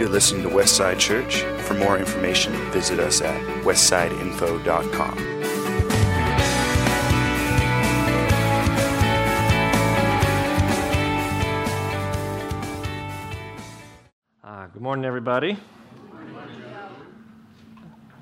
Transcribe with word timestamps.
You're 0.00 0.08
listening 0.08 0.42
to 0.44 0.48
Westside 0.48 0.98
Church. 0.98 1.42
For 1.64 1.74
more 1.74 1.98
information, 1.98 2.54
visit 2.70 2.98
us 2.98 3.20
at 3.20 3.38
westsideinfo.com. 3.64 5.18
Uh, 14.42 14.66
good 14.68 14.80
morning, 14.80 15.04
everybody. 15.04 15.58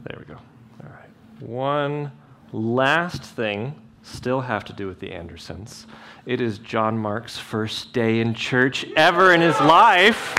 There 0.03 0.19
we 0.19 0.25
go. 0.25 0.35
All 0.35 0.91
right. 0.91 1.09
One 1.39 2.11
last 2.51 3.23
thing 3.23 3.81
still 4.03 4.41
have 4.41 4.65
to 4.65 4.73
do 4.73 4.89
with 4.89 4.99
the 4.99 5.13
Andersons. 5.13 5.87
It 6.27 6.41
is 6.41 6.59
John 6.59 6.99
Mark's 6.99 7.39
first 7.39 7.93
day 7.93 8.19
in 8.19 8.35
church 8.35 8.85
ever 8.97 9.33
in 9.33 9.41
his 9.41 9.61
life. 9.61 10.35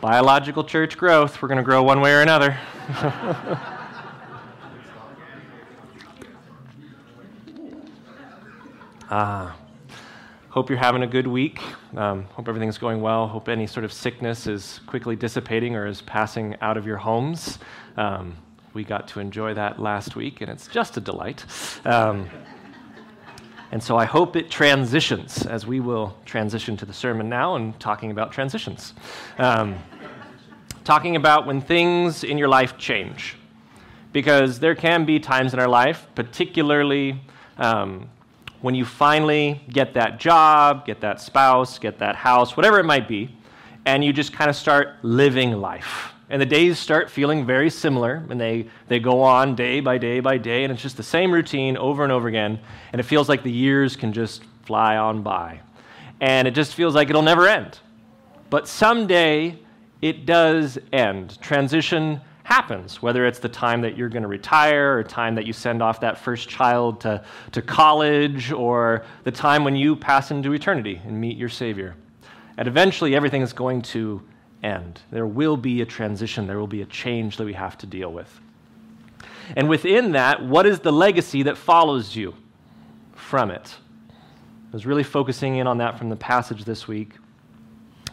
Biological 0.00 0.64
church 0.64 0.96
growth. 0.96 1.42
We're 1.42 1.48
going 1.48 1.58
to 1.58 1.64
grow 1.64 1.82
one 1.82 2.00
way 2.00 2.14
or 2.14 2.22
another. 2.22 2.58
Ah. 9.12 9.56
Hope 10.50 10.68
you're 10.68 10.78
having 10.78 11.02
a 11.02 11.06
good 11.06 11.26
week. 11.26 11.60
Um, 11.96 12.24
hope 12.24 12.48
everything's 12.48 12.78
going 12.78 13.00
well. 13.00 13.28
Hope 13.28 13.48
any 13.48 13.66
sort 13.68 13.84
of 13.84 13.92
sickness 13.92 14.46
is 14.46 14.80
quickly 14.86 15.14
dissipating 15.16 15.76
or 15.76 15.86
is 15.86 16.02
passing 16.02 16.56
out 16.60 16.76
of 16.76 16.86
your 16.86 16.96
homes. 16.96 17.58
Um, 17.96 18.36
we 18.72 18.82
got 18.84 19.06
to 19.08 19.20
enjoy 19.20 19.54
that 19.54 19.80
last 19.80 20.16
week, 20.16 20.40
and 20.40 20.50
it's 20.50 20.66
just 20.66 20.96
a 20.96 21.00
delight. 21.00 21.44
Um, 21.84 22.28
and 23.72 23.82
so 23.82 23.96
I 23.96 24.04
hope 24.04 24.34
it 24.34 24.50
transitions 24.50 25.46
as 25.46 25.66
we 25.66 25.78
will 25.80 26.16
transition 26.24 26.76
to 26.78 26.86
the 26.86 26.92
sermon 26.92 27.28
now 27.28 27.54
and 27.54 27.78
talking 27.78 28.10
about 28.10 28.32
transitions. 28.32 28.94
Um, 29.38 29.78
talking 30.84 31.14
about 31.14 31.46
when 31.46 31.60
things 31.60 32.24
in 32.24 32.36
your 32.36 32.48
life 32.48 32.76
change. 32.76 33.36
Because 34.12 34.58
there 34.58 34.74
can 34.74 35.04
be 35.04 35.20
times 35.20 35.54
in 35.54 35.60
our 35.60 35.68
life, 35.68 36.06
particularly 36.16 37.20
um, 37.58 38.08
when 38.60 38.74
you 38.74 38.84
finally 38.84 39.62
get 39.68 39.94
that 39.94 40.18
job, 40.18 40.84
get 40.84 41.00
that 41.02 41.20
spouse, 41.20 41.78
get 41.78 42.00
that 42.00 42.16
house, 42.16 42.56
whatever 42.56 42.80
it 42.80 42.84
might 42.84 43.06
be, 43.06 43.36
and 43.86 44.02
you 44.02 44.12
just 44.12 44.32
kind 44.32 44.50
of 44.50 44.56
start 44.56 44.96
living 45.02 45.52
life. 45.52 46.12
And 46.30 46.40
the 46.40 46.46
days 46.46 46.78
start 46.78 47.10
feeling 47.10 47.44
very 47.44 47.68
similar, 47.70 48.24
and 48.30 48.40
they, 48.40 48.68
they 48.86 49.00
go 49.00 49.20
on 49.22 49.56
day 49.56 49.80
by 49.80 49.98
day 49.98 50.20
by 50.20 50.38
day, 50.38 50.62
and 50.62 50.72
it's 50.72 50.80
just 50.80 50.96
the 50.96 51.02
same 51.02 51.32
routine 51.32 51.76
over 51.76 52.04
and 52.04 52.12
over 52.12 52.28
again, 52.28 52.60
and 52.92 53.00
it 53.00 53.02
feels 53.02 53.28
like 53.28 53.42
the 53.42 53.50
years 53.50 53.96
can 53.96 54.12
just 54.12 54.44
fly 54.64 54.96
on 54.96 55.22
by. 55.22 55.60
And 56.20 56.46
it 56.46 56.52
just 56.52 56.74
feels 56.74 56.94
like 56.94 57.10
it'll 57.10 57.22
never 57.22 57.48
end. 57.48 57.80
But 58.48 58.68
someday 58.68 59.58
it 60.00 60.24
does 60.24 60.78
end. 60.92 61.40
Transition 61.40 62.20
happens, 62.44 63.02
whether 63.02 63.26
it's 63.26 63.38
the 63.38 63.48
time 63.48 63.80
that 63.80 63.96
you're 63.96 64.08
going 64.08 64.22
to 64.22 64.28
retire 64.28 64.98
or 64.98 65.04
time 65.04 65.34
that 65.34 65.46
you 65.46 65.52
send 65.52 65.82
off 65.82 66.00
that 66.00 66.18
first 66.18 66.48
child 66.48 67.00
to, 67.00 67.24
to 67.52 67.62
college 67.62 68.52
or 68.52 69.04
the 69.24 69.30
time 69.30 69.64
when 69.64 69.76
you 69.76 69.94
pass 69.94 70.30
into 70.30 70.52
eternity 70.52 71.00
and 71.04 71.20
meet 71.20 71.36
your 71.36 71.48
Savior. 71.48 71.96
And 72.56 72.68
eventually, 72.68 73.14
everything 73.14 73.42
is 73.42 73.52
going 73.52 73.82
to 73.82 74.22
end. 74.62 75.00
There 75.10 75.26
will 75.26 75.56
be 75.56 75.82
a 75.82 75.86
transition, 75.86 76.46
there 76.46 76.58
will 76.58 76.66
be 76.66 76.82
a 76.82 76.86
change 76.86 77.36
that 77.36 77.44
we 77.44 77.54
have 77.54 77.78
to 77.78 77.86
deal 77.86 78.12
with. 78.12 78.40
And 79.56 79.68
within 79.68 80.12
that, 80.12 80.44
what 80.44 80.66
is 80.66 80.80
the 80.80 80.92
legacy 80.92 81.42
that 81.44 81.56
follows 81.56 82.14
you 82.14 82.34
from 83.14 83.50
it? 83.50 83.76
I 84.10 84.72
was 84.72 84.86
really 84.86 85.02
focusing 85.02 85.56
in 85.56 85.66
on 85.66 85.78
that 85.78 85.98
from 85.98 86.08
the 86.08 86.16
passage 86.16 86.64
this 86.64 86.86
week 86.86 87.14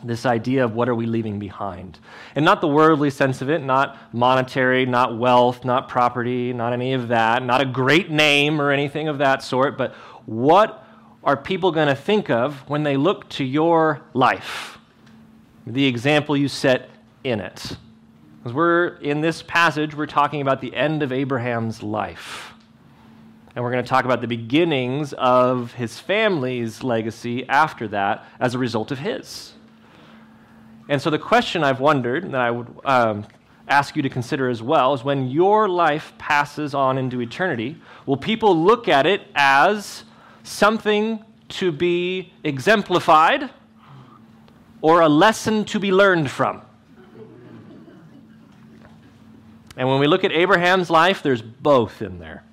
this 0.04 0.26
idea 0.26 0.64
of 0.64 0.74
what 0.74 0.90
are 0.90 0.96
we 0.96 1.06
leaving 1.06 1.40
behind. 1.40 2.00
And 2.36 2.46
not 2.46 2.62
the 2.62 2.68
worldly 2.68 3.10
sense 3.10 3.42
of 3.42 3.50
it, 3.50 3.64
not 3.64 3.98
monetary, 4.14 4.86
not 4.86 5.18
wealth, 5.18 5.66
not 5.66 5.88
property, 5.88 6.54
not 6.54 6.74
any 6.74 6.94
of 6.94 7.08
that, 7.10 7.44
not 7.44 7.62
a 7.62 7.66
great 7.66 8.10
name 8.10 8.62
or 8.62 8.72
anything 8.72 9.08
of 9.08 9.18
that 9.20 9.42
sort, 9.42 9.78
but 9.78 9.94
what 10.26 10.86
are 11.24 11.36
people 11.36 11.72
going 11.72 11.88
to 11.88 11.96
think 11.96 12.30
of 12.30 12.68
when 12.70 12.84
they 12.84 12.98
look 12.98 13.28
to 13.30 13.44
your 13.44 14.02
life? 14.14 14.77
The 15.68 15.86
example 15.86 16.38
you 16.38 16.48
set 16.48 16.90
in 17.26 17.42
it. 17.42 17.76
Because 18.40 18.54
we're 18.54 18.88
in 19.02 19.20
this 19.20 19.44
passage, 19.44 19.94
we're 19.94 20.06
talking 20.06 20.40
about 20.40 20.62
the 20.62 20.74
end 20.74 21.04
of 21.04 21.12
Abraham's 21.12 21.84
life. 21.84 22.54
And 23.54 23.66
we're 23.66 23.72
going 23.72 23.84
to 23.84 23.90
talk 23.90 24.06
about 24.06 24.22
the 24.22 24.28
beginnings 24.28 25.12
of 25.12 25.74
his 25.74 26.00
family's 26.00 26.84
legacy 26.84 27.46
after 27.50 27.90
that 27.90 28.26
as 28.40 28.56
a 28.56 28.58
result 28.58 28.92
of 28.92 29.00
his. 29.00 29.54
And 30.88 31.02
so 31.02 31.10
the 31.10 31.20
question 31.20 31.66
I've 31.66 31.82
wondered, 31.82 32.24
and 32.24 32.34
that 32.34 32.42
I 32.42 32.52
would 32.52 32.68
um, 32.86 33.26
ask 33.68 33.98
you 33.98 34.02
to 34.04 34.10
consider 34.10 34.48
as 34.48 34.64
well, 34.64 34.94
is 34.94 35.04
when 35.04 35.28
your 35.28 35.68
life 35.68 36.14
passes 36.18 36.74
on 36.74 36.98
into 36.98 37.20
eternity, 37.20 37.76
will 38.06 38.16
people 38.16 38.56
look 38.56 38.88
at 38.88 39.06
it 39.06 39.24
as 39.36 40.06
something 40.44 41.26
to 41.50 41.74
be 41.74 42.32
exemplified 42.46 43.50
or 44.82 45.02
a 45.02 45.10
lesson 45.10 45.66
to 45.66 45.80
be 45.80 45.92
learned 45.92 46.30
from? 46.30 46.62
And 49.78 49.88
when 49.88 50.00
we 50.00 50.08
look 50.08 50.24
at 50.24 50.32
Abraham's 50.32 50.90
life, 50.90 51.22
there's 51.22 51.42
both 51.42 52.02
in 52.02 52.18
there. 52.18 52.44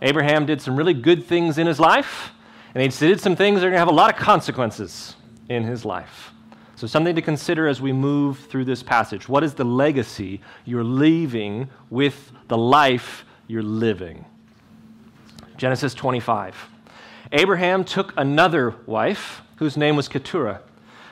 Abraham 0.00 0.46
did 0.46 0.62
some 0.62 0.76
really 0.76 0.94
good 0.94 1.24
things 1.24 1.58
in 1.58 1.66
his 1.66 1.80
life, 1.80 2.30
and 2.74 2.82
he 2.82 2.88
did 2.88 3.20
some 3.20 3.34
things 3.34 3.60
that 3.60 3.66
are 3.66 3.70
going 3.70 3.74
to 3.74 3.80
have 3.80 3.88
a 3.88 3.92
lot 3.92 4.14
of 4.14 4.16
consequences 4.16 5.16
in 5.48 5.64
his 5.64 5.84
life. 5.84 6.32
So, 6.76 6.86
something 6.86 7.16
to 7.16 7.22
consider 7.22 7.66
as 7.66 7.80
we 7.80 7.92
move 7.92 8.38
through 8.38 8.66
this 8.66 8.84
passage. 8.84 9.28
What 9.28 9.42
is 9.42 9.54
the 9.54 9.64
legacy 9.64 10.40
you're 10.64 10.84
leaving 10.84 11.68
with 11.90 12.30
the 12.46 12.56
life 12.56 13.24
you're 13.48 13.64
living? 13.64 14.24
Genesis 15.56 15.92
25. 15.92 16.54
Abraham 17.32 17.82
took 17.82 18.14
another 18.16 18.76
wife 18.86 19.42
whose 19.56 19.76
name 19.76 19.96
was 19.96 20.06
Keturah. 20.06 20.60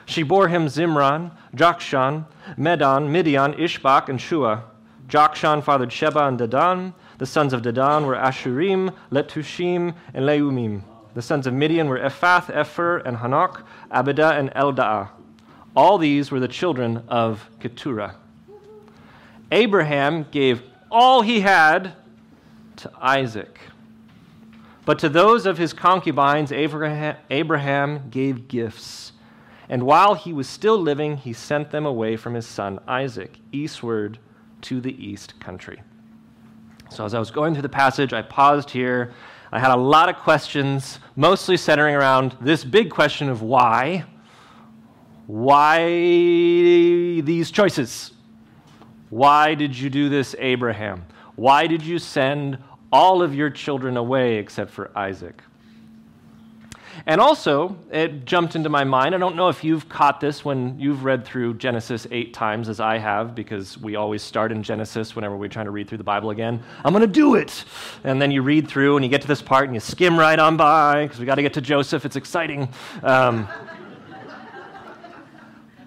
She 0.07 0.23
bore 0.23 0.47
him 0.47 0.67
Zimran, 0.67 1.31
Jokshan, 1.53 2.25
Medan, 2.55 3.11
Midian, 3.11 3.53
Ishbak, 3.55 4.07
and 4.07 4.17
Shuah. 4.17 4.63
Jokshan 5.09 5.61
fathered 5.61 5.91
Sheba 5.91 6.27
and 6.27 6.39
Dedan. 6.39 6.93
The 7.17 7.25
sons 7.25 7.51
of 7.51 7.61
Dedan 7.61 8.05
were 8.05 8.15
Asshurim, 8.15 8.95
Letushim, 9.11 9.93
and 10.13 10.25
Leummim. 10.25 10.81
The 11.13 11.21
sons 11.21 11.45
of 11.45 11.53
Midian 11.53 11.89
were 11.89 11.97
Ephah, 11.97 12.41
Epher, 12.41 13.05
and 13.05 13.17
Hanoch, 13.17 13.63
Abida, 13.91 14.39
and 14.39 14.49
Eldaah. 14.51 15.09
All 15.75 15.97
these 15.97 16.31
were 16.31 16.39
the 16.39 16.47
children 16.47 17.03
of 17.09 17.49
Keturah. 17.59 18.15
Abraham 19.51 20.25
gave 20.31 20.63
all 20.89 21.21
he 21.21 21.41
had 21.41 21.93
to 22.77 22.91
Isaac. 23.01 23.59
But 24.85 24.99
to 24.99 25.09
those 25.09 25.45
of 25.45 25.57
his 25.57 25.73
concubines, 25.73 26.53
Abraham 26.53 28.09
gave 28.09 28.47
gifts. 28.47 29.11
And 29.69 29.83
while 29.83 30.15
he 30.15 30.33
was 30.33 30.47
still 30.47 30.77
living, 30.77 31.17
he 31.17 31.33
sent 31.33 31.71
them 31.71 31.85
away 31.85 32.15
from 32.15 32.33
his 32.33 32.47
son 32.47 32.79
Isaac, 32.87 33.37
eastward 33.51 34.19
to 34.61 34.79
the 34.79 35.05
east 35.05 35.39
country. 35.39 35.81
So, 36.89 37.03
as 37.03 37.13
I 37.13 37.19
was 37.19 37.31
going 37.31 37.53
through 37.53 37.63
the 37.63 37.69
passage, 37.69 38.13
I 38.13 38.21
paused 38.21 38.69
here. 38.69 39.13
I 39.51 39.59
had 39.59 39.71
a 39.71 39.77
lot 39.77 40.09
of 40.09 40.15
questions, 40.15 40.99
mostly 41.15 41.57
centering 41.57 41.95
around 41.95 42.37
this 42.39 42.63
big 42.63 42.89
question 42.89 43.29
of 43.29 43.41
why 43.41 44.05
why 45.27 45.89
these 45.89 47.51
choices? 47.51 48.11
Why 49.09 49.55
did 49.55 49.77
you 49.77 49.89
do 49.89 50.07
this, 50.07 50.35
Abraham? 50.39 51.05
Why 51.35 51.67
did 51.67 51.83
you 51.83 51.99
send 51.99 52.57
all 52.93 53.21
of 53.21 53.35
your 53.35 53.49
children 53.49 53.97
away 53.97 54.37
except 54.37 54.71
for 54.71 54.89
Isaac? 54.97 55.43
And 57.05 57.21
also, 57.21 57.77
it 57.91 58.25
jumped 58.25 58.55
into 58.55 58.69
my 58.69 58.83
mind. 58.83 59.15
I 59.15 59.17
don't 59.17 59.35
know 59.35 59.49
if 59.49 59.63
you've 59.63 59.87
caught 59.87 60.19
this 60.19 60.43
when 60.43 60.79
you've 60.79 61.03
read 61.03 61.25
through 61.25 61.55
Genesis 61.55 62.07
eight 62.11 62.33
times, 62.33 62.69
as 62.69 62.79
I 62.79 62.97
have, 62.97 63.35
because 63.35 63.77
we 63.77 63.95
always 63.95 64.21
start 64.21 64.51
in 64.51 64.63
Genesis 64.63 65.15
whenever 65.15 65.37
we're 65.37 65.49
trying 65.49 65.65
to 65.65 65.71
read 65.71 65.87
through 65.87 65.99
the 65.99 66.03
Bible 66.03 66.31
again. 66.31 66.61
I'm 66.83 66.93
going 66.93 67.01
to 67.01 67.07
do 67.07 67.35
it. 67.35 67.63
And 68.03 68.21
then 68.21 68.31
you 68.31 68.41
read 68.41 68.67
through 68.67 68.97
and 68.97 69.05
you 69.05 69.09
get 69.09 69.21
to 69.21 69.27
this 69.27 69.41
part 69.41 69.65
and 69.65 69.73
you 69.73 69.79
skim 69.79 70.17
right 70.17 70.39
on 70.39 70.57
by 70.57 71.03
because 71.03 71.19
we 71.19 71.25
got 71.25 71.35
to 71.35 71.41
get 71.41 71.53
to 71.53 71.61
Joseph. 71.61 72.05
It's 72.05 72.15
exciting. 72.15 72.69
Um, 73.03 73.47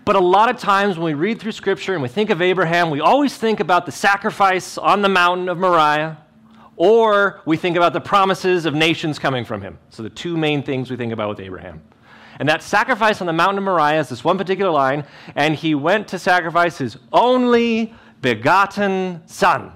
but 0.05 0.17
a 0.17 0.21
lot 0.21 0.51
of 0.51 0.59
times 0.59 0.97
when 0.97 1.05
we 1.05 1.15
read 1.15 1.39
through 1.39 1.53
Scripture 1.53 1.93
and 1.93 2.03
we 2.03 2.09
think 2.09 2.31
of 2.31 2.43
Abraham, 2.43 2.91
we 2.91 3.01
always 3.01 3.37
think 3.37 3.61
about 3.61 3.87
the 3.87 3.93
sacrifice 3.93 4.77
on 4.79 5.03
the 5.03 5.09
mountain 5.09 5.49
of 5.49 5.59
Moriah, 5.59 6.19
or 6.81 7.43
we 7.45 7.59
think 7.59 7.77
about 7.77 7.93
the 7.93 8.01
promises 8.01 8.65
of 8.65 8.73
nations 8.73 9.19
coming 9.19 9.45
from 9.45 9.61
him. 9.61 9.79
So, 9.91 10.03
the 10.03 10.09
two 10.09 10.35
main 10.35 10.63
things 10.63 10.91
we 10.91 10.97
think 10.97 11.13
about 11.13 11.29
with 11.29 11.39
Abraham. 11.39 11.83
And 12.39 12.49
that 12.49 12.63
sacrifice 12.63 13.21
on 13.21 13.27
the 13.27 13.35
mountain 13.35 13.59
of 13.59 13.65
Moriah 13.65 14.01
is 14.01 14.09
this 14.09 14.25
one 14.25 14.39
particular 14.39 14.71
line, 14.71 15.05
and 15.35 15.55
he 15.55 15.75
went 15.75 16.09
to 16.09 16.19
sacrifice 16.19 16.79
his 16.79 16.97
only 17.13 17.93
begotten 18.23 19.21
son. 19.27 19.75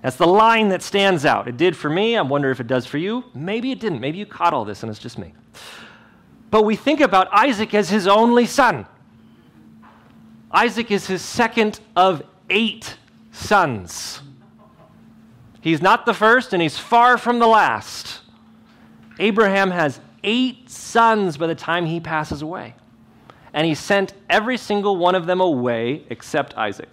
That's 0.00 0.14
the 0.14 0.28
line 0.28 0.68
that 0.68 0.80
stands 0.80 1.24
out. 1.24 1.48
It 1.48 1.56
did 1.56 1.76
for 1.76 1.90
me. 1.90 2.16
I 2.16 2.22
wonder 2.22 2.52
if 2.52 2.60
it 2.60 2.68
does 2.68 2.86
for 2.86 2.98
you. 2.98 3.24
Maybe 3.34 3.72
it 3.72 3.80
didn't. 3.80 4.00
Maybe 4.00 4.18
you 4.18 4.26
caught 4.26 4.54
all 4.54 4.64
this 4.64 4.84
and 4.84 4.90
it's 4.90 5.00
just 5.00 5.18
me. 5.18 5.34
But 6.52 6.62
we 6.62 6.76
think 6.76 7.00
about 7.00 7.26
Isaac 7.32 7.74
as 7.74 7.90
his 7.90 8.06
only 8.06 8.46
son. 8.46 8.86
Isaac 10.52 10.92
is 10.92 11.08
his 11.08 11.20
second 11.20 11.80
of 11.96 12.22
eight 12.48 12.96
sons. 13.32 14.20
He's 15.60 15.82
not 15.82 16.06
the 16.06 16.14
first, 16.14 16.52
and 16.52 16.62
he's 16.62 16.78
far 16.78 17.18
from 17.18 17.38
the 17.38 17.46
last. 17.46 18.20
Abraham 19.18 19.70
has 19.70 20.00
eight 20.22 20.70
sons 20.70 21.36
by 21.36 21.46
the 21.46 21.54
time 21.54 21.86
he 21.86 22.00
passes 22.00 22.42
away. 22.42 22.74
And 23.52 23.66
he 23.66 23.74
sent 23.74 24.12
every 24.28 24.56
single 24.56 24.96
one 24.96 25.14
of 25.14 25.26
them 25.26 25.40
away 25.40 26.04
except 26.10 26.56
Isaac. 26.56 26.92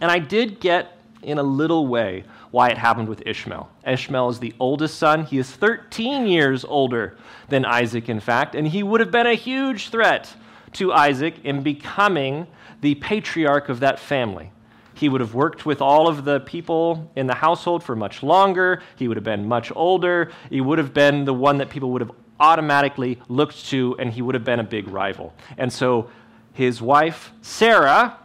And 0.00 0.10
I 0.10 0.18
did 0.18 0.60
get, 0.60 0.98
in 1.22 1.38
a 1.38 1.42
little 1.42 1.86
way, 1.86 2.24
why 2.50 2.68
it 2.68 2.78
happened 2.78 3.08
with 3.08 3.22
Ishmael. 3.26 3.68
Ishmael 3.86 4.28
is 4.28 4.38
the 4.38 4.54
oldest 4.60 4.98
son. 4.98 5.24
He 5.24 5.38
is 5.38 5.50
13 5.50 6.26
years 6.26 6.64
older 6.64 7.16
than 7.48 7.64
Isaac, 7.64 8.08
in 8.08 8.20
fact, 8.20 8.54
and 8.54 8.68
he 8.68 8.82
would 8.82 9.00
have 9.00 9.10
been 9.10 9.26
a 9.26 9.34
huge 9.34 9.88
threat 9.88 10.32
to 10.74 10.92
Isaac 10.92 11.36
in 11.44 11.62
becoming 11.62 12.46
the 12.80 12.94
patriarch 12.96 13.68
of 13.68 13.80
that 13.80 13.98
family. 13.98 14.52
He 14.94 15.08
would 15.08 15.20
have 15.20 15.34
worked 15.34 15.66
with 15.66 15.82
all 15.82 16.08
of 16.08 16.24
the 16.24 16.40
people 16.40 17.10
in 17.16 17.26
the 17.26 17.34
household 17.34 17.82
for 17.82 17.96
much 17.96 18.22
longer. 18.22 18.82
He 18.96 19.08
would 19.08 19.16
have 19.16 19.24
been 19.24 19.46
much 19.46 19.72
older. 19.74 20.30
He 20.50 20.60
would 20.60 20.78
have 20.78 20.94
been 20.94 21.24
the 21.24 21.34
one 21.34 21.58
that 21.58 21.68
people 21.68 21.90
would 21.90 22.00
have 22.00 22.12
automatically 22.38 23.20
looked 23.28 23.66
to, 23.66 23.96
and 23.98 24.12
he 24.12 24.22
would 24.22 24.34
have 24.34 24.44
been 24.44 24.60
a 24.60 24.64
big 24.64 24.88
rival. 24.88 25.34
And 25.58 25.72
so 25.72 26.10
his 26.52 26.80
wife, 26.80 27.32
Sarah, 27.42 28.16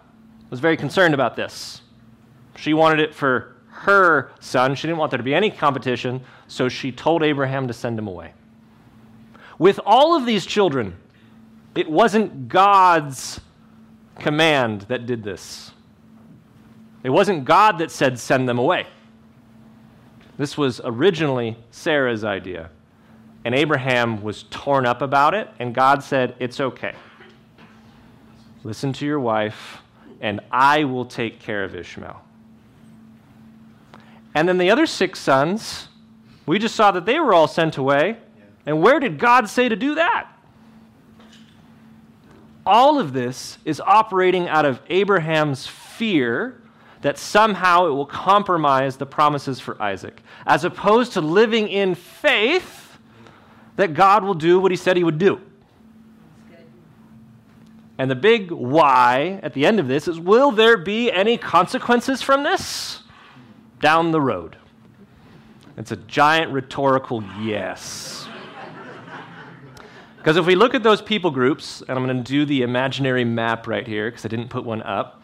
was 0.50 0.60
very 0.60 0.77
concerned 0.77 1.13
about 1.13 1.36
this. 1.36 1.81
She 2.56 2.74
wanted 2.74 3.00
it 3.00 3.13
for 3.15 3.56
her 3.69 4.31
son. 4.39 4.75
She 4.75 4.88
didn't 4.88 5.00
want 5.00 5.12
there 5.12 5.18
to 5.18 5.24
be 5.24 5.33
any 5.33 5.50
competition, 5.50 6.22
so 6.48 6.69
she 6.69 6.92
told 6.92 7.24
Abraham 7.24 7.68
to 7.68 7.74
send 7.74 7.98
him 7.98 8.07
away. 8.07 8.33
With 9.57 9.80
all 9.86 10.15
of 10.15 10.25
these 10.25 10.45
children, 10.45 10.95
it 11.75 11.89
wasn't 11.89 12.48
God's 12.50 13.39
command 14.19 14.81
that 14.83 15.06
did 15.06 15.24
this. 15.24 15.72
It 17.04 17.10
wasn't 17.10 17.46
God 17.46 17.78
that 17.80 17.92
said, 17.92 18.19
send 18.19 18.48
them 18.48 18.60
away. 18.60 18.88
This 20.38 20.57
was 20.57 20.80
originally 20.84 21.57
Sarah's 21.72 22.24
idea. 22.24 22.69
And 23.46 23.56
Abraham 23.56 24.22
was 24.22 24.44
torn 24.50 24.86
up 24.86 25.01
about 25.01 25.34
it, 25.34 25.50
and 25.60 25.74
God 25.74 26.04
said, 26.04 26.36
It's 26.40 26.60
okay. 26.60 26.94
Listen 28.63 28.92
to 28.94 29.06
your 29.06 29.19
wife, 29.19 29.78
and 30.19 30.42
I 30.51 30.84
will 30.84 31.06
take 31.06 31.40
care 31.40 31.63
of 31.63 31.75
Ishmael. 31.75 32.22
And 34.36 34.48
then 34.48 34.57
the 34.57 34.69
other 34.72 34.86
six 34.86 35.19
sons, 35.19 35.88
we 36.46 36.60
just 36.60 36.75
saw 36.75 36.92
that 36.92 37.06
they 37.06 37.19
were 37.19 37.34
all 37.34 37.48
sent 37.48 37.78
away. 37.78 38.18
And 38.66 38.81
where 38.81 39.00
did 39.00 39.18
God 39.18 39.50
say 39.50 39.69
to 39.69 39.75
do 39.75 39.96
that? 39.96 40.30
All 42.66 43.00
of 43.00 43.13
this 43.13 43.57
is 43.66 43.81
operating 43.81 44.48
out 44.48 44.66
of 44.66 44.81
Abraham's 44.90 45.66
fear 45.66 46.62
that 47.01 47.18
somehow 47.18 47.88
it 47.88 47.92
will 47.92 48.06
compromise 48.06 48.98
the 48.98 49.06
promises 49.06 49.60
for 49.60 49.81
Isaac, 49.81 50.22
as 50.46 50.66
opposed 50.66 51.13
to 51.13 51.22
living 51.22 51.68
in 51.68 51.96
faith 51.96 52.98
that 53.78 53.94
God 53.94 54.24
will 54.24 54.34
do 54.34 54.60
what 54.60 54.72
he 54.72 54.78
said 54.78 54.98
he 54.98 55.04
would 55.04 55.18
do. 55.18 55.40
And 57.98 58.10
the 58.10 58.16
big 58.16 58.51
why 58.51 59.40
at 59.44 59.54
the 59.54 59.66
end 59.66 59.80
of 59.80 59.88
this 59.88 60.07
is 60.07 60.19
will 60.19 60.51
there 60.51 60.78
be 60.78 61.12
any 61.12 61.38
consequences 61.38 62.22
from 62.22 62.44
this? 62.44 63.01
Down 63.81 64.12
the 64.12 64.22
road. 64.22 64.57
It's 65.78 65.92
a 65.92 65.98
giant 65.98 66.51
rhetorical 66.51 67.24
yes. 67.42 68.28
Because 70.18 70.36
if 70.36 70.46
we 70.46 70.56
look 70.56 70.75
at 70.75 70.84
those 70.84 71.01
people 71.01 71.31
groups, 71.31 71.81
and 71.88 71.92
I'm 71.92 72.06
going 72.06 72.18
to 72.18 72.24
do 72.24 72.46
the 72.46 72.62
imaginary 72.62 73.24
map 73.24 73.68
right 73.68 73.88
here 73.88 74.10
because 74.10 74.25
I 74.25 74.28
didn't 74.28 74.50
put 74.50 74.66
one 74.66 74.81
up, 74.81 75.24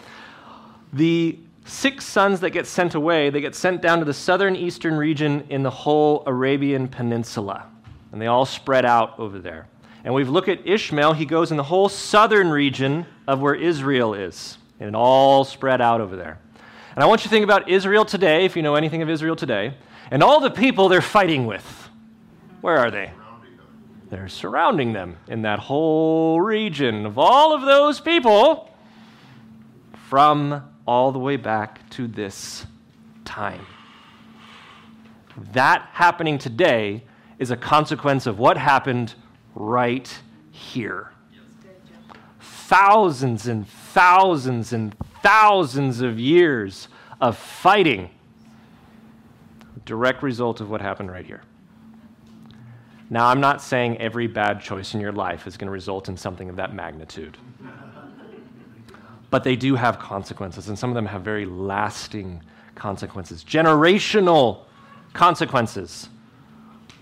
the 0.93 1.37
six 1.65 2.05
sons 2.05 2.39
that 2.39 2.51
get 2.51 2.67
sent 2.67 2.95
away, 2.95 3.29
they 3.29 3.41
get 3.41 3.55
sent 3.55 3.81
down 3.81 3.99
to 3.99 4.05
the 4.05 4.13
southern 4.13 4.55
eastern 4.55 4.95
region 4.95 5.45
in 5.49 5.63
the 5.63 5.69
whole 5.69 6.23
Arabian 6.25 6.87
Peninsula. 6.87 7.65
And 8.11 8.21
they 8.21 8.27
all 8.27 8.45
spread 8.45 8.85
out 8.85 9.19
over 9.19 9.39
there. 9.39 9.67
And 10.03 10.13
we've 10.13 10.29
looked 10.29 10.47
at 10.47 10.65
Ishmael, 10.67 11.13
he 11.13 11.25
goes 11.25 11.51
in 11.51 11.57
the 11.57 11.63
whole 11.63 11.89
southern 11.89 12.49
region 12.49 13.07
of 13.27 13.41
where 13.41 13.55
Israel 13.55 14.13
is. 14.13 14.57
And 14.79 14.87
it 14.87 14.95
all 14.95 15.43
spread 15.43 15.81
out 15.81 15.99
over 15.99 16.15
there. 16.15 16.39
And 16.95 17.03
I 17.03 17.07
want 17.07 17.21
you 17.21 17.23
to 17.23 17.29
think 17.29 17.43
about 17.43 17.67
Israel 17.67 18.05
today, 18.05 18.45
if 18.45 18.55
you 18.55 18.61
know 18.61 18.75
anything 18.75 19.01
of 19.01 19.09
Israel 19.09 19.35
today, 19.35 19.73
and 20.11 20.21
all 20.21 20.39
the 20.39 20.51
people 20.51 20.87
they're 20.87 21.01
fighting 21.01 21.45
with. 21.45 21.89
Where 22.61 22.77
are 22.77 22.91
they? 22.91 23.11
They're 24.11 24.29
surrounding 24.29 24.93
them 24.93 25.17
in 25.27 25.41
that 25.41 25.59
whole 25.59 26.39
region 26.39 27.05
of 27.07 27.17
all 27.17 27.53
of 27.53 27.63
those 27.63 27.99
people 27.99 28.69
from 30.09 30.63
all 30.87 31.11
the 31.11 31.19
way 31.19 31.37
back 31.37 31.89
to 31.91 32.07
this 32.07 32.65
time. 33.23 33.65
That 35.53 35.89
happening 35.91 36.37
today 36.37 37.03
is 37.39 37.51
a 37.51 37.57
consequence 37.57 38.25
of 38.25 38.39
what 38.39 38.57
happened 38.57 39.15
right 39.53 40.13
here. 40.51 41.11
Thousands 42.39 43.47
and 43.47 43.67
thousands 43.67 44.73
and 44.73 44.95
thousands 45.21 46.01
of 46.01 46.19
years 46.19 46.87
of 47.19 47.37
fighting, 47.37 48.09
direct 49.85 50.23
result 50.23 50.61
of 50.61 50.69
what 50.69 50.81
happened 50.81 51.11
right 51.11 51.25
here. 51.25 51.41
Now, 53.09 53.27
I'm 53.27 53.39
not 53.39 53.61
saying 53.61 53.97
every 53.97 54.25
bad 54.25 54.61
choice 54.61 54.95
in 54.95 54.99
your 54.99 55.11
life 55.11 55.45
is 55.45 55.57
going 55.57 55.67
to 55.67 55.71
result 55.71 56.09
in 56.09 56.17
something 56.17 56.49
of 56.49 56.55
that 56.55 56.73
magnitude 56.73 57.37
but 59.35 59.43
they 59.43 59.57
do 59.57 59.75
have 59.75 59.99
consequences, 59.99 60.69
and 60.69 60.79
some 60.79 60.89
of 60.89 60.95
them 60.95 61.05
have 61.05 61.21
very 61.21 61.45
lasting 61.45 62.41
consequences, 62.73 63.43
generational 63.43 64.63
consequences. 65.11 66.07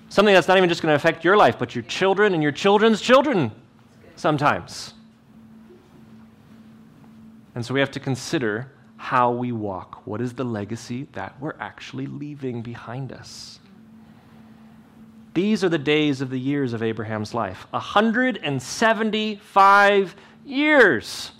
Something 0.09 0.33
that's 0.33 0.47
not 0.47 0.57
even 0.57 0.67
just 0.67 0.81
going 0.81 0.91
to 0.91 0.95
affect 0.95 1.23
your 1.23 1.37
life, 1.37 1.59
but 1.59 1.75
your 1.75 1.83
children 1.83 2.33
and 2.33 2.41
your 2.41 2.51
children's 2.51 3.01
children 3.01 3.51
sometimes. 4.15 4.95
And 7.53 7.63
so 7.63 7.71
we 7.71 7.79
have 7.79 7.91
to 7.91 7.99
consider 7.99 8.71
how 8.97 9.29
we 9.29 9.51
walk. 9.51 10.07
What 10.07 10.19
is 10.19 10.33
the 10.33 10.43
legacy 10.43 11.07
that 11.11 11.39
we're 11.39 11.53
actually 11.59 12.07
leaving 12.07 12.63
behind 12.63 13.11
us? 13.11 13.59
These 15.35 15.63
are 15.63 15.69
the 15.69 15.77
days 15.77 16.19
of 16.19 16.31
the 16.31 16.39
years 16.39 16.73
of 16.73 16.81
Abraham's 16.81 17.35
life 17.35 17.67
175 17.69 20.15
years. 20.43 21.31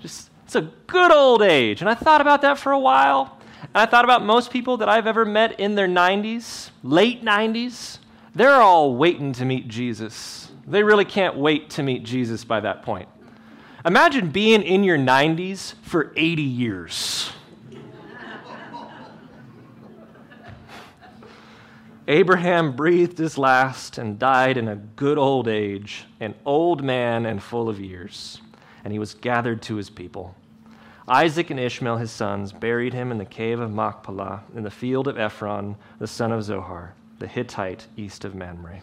Just, 0.00 0.30
it's 0.44 0.54
a 0.54 0.70
good 0.86 1.10
old 1.10 1.42
age. 1.42 1.80
And 1.80 1.90
I 1.90 1.94
thought 1.94 2.20
about 2.20 2.42
that 2.42 2.58
for 2.58 2.72
a 2.72 2.78
while. 2.78 3.38
And 3.62 3.76
I 3.76 3.86
thought 3.86 4.04
about 4.04 4.24
most 4.24 4.50
people 4.50 4.76
that 4.78 4.88
I've 4.88 5.06
ever 5.06 5.24
met 5.24 5.58
in 5.58 5.74
their 5.74 5.88
90s, 5.88 6.70
late 6.82 7.24
90s. 7.24 7.98
They're 8.34 8.62
all 8.62 8.94
waiting 8.94 9.32
to 9.34 9.44
meet 9.44 9.68
Jesus. 9.68 10.50
They 10.66 10.82
really 10.82 11.04
can't 11.04 11.36
wait 11.36 11.70
to 11.70 11.82
meet 11.82 12.04
Jesus 12.04 12.44
by 12.44 12.60
that 12.60 12.82
point. 12.82 13.08
Imagine 13.84 14.30
being 14.30 14.62
in 14.62 14.84
your 14.84 14.98
90s 14.98 15.74
for 15.82 16.12
80 16.16 16.42
years. 16.42 17.32
Abraham 22.06 22.74
breathed 22.74 23.18
his 23.18 23.36
last 23.36 23.98
and 23.98 24.18
died 24.18 24.56
in 24.56 24.66
a 24.66 24.76
good 24.76 25.18
old 25.18 25.46
age, 25.46 26.06
an 26.20 26.34
old 26.46 26.82
man 26.82 27.26
and 27.26 27.42
full 27.42 27.68
of 27.68 27.78
years 27.78 28.40
and 28.88 28.92
he 28.94 28.98
was 28.98 29.12
gathered 29.12 29.60
to 29.60 29.76
his 29.76 29.90
people. 29.90 30.34
Isaac 31.06 31.50
and 31.50 31.60
Ishmael, 31.60 31.98
his 31.98 32.10
sons, 32.10 32.52
buried 32.52 32.94
him 32.94 33.12
in 33.12 33.18
the 33.18 33.26
cave 33.26 33.60
of 33.60 33.70
Machpelah 33.70 34.44
in 34.56 34.62
the 34.62 34.70
field 34.70 35.06
of 35.08 35.18
Ephron, 35.18 35.76
the 35.98 36.06
son 36.06 36.32
of 36.32 36.42
Zohar, 36.42 36.94
the 37.18 37.26
Hittite 37.26 37.86
east 37.98 38.24
of 38.24 38.34
Mamre, 38.34 38.80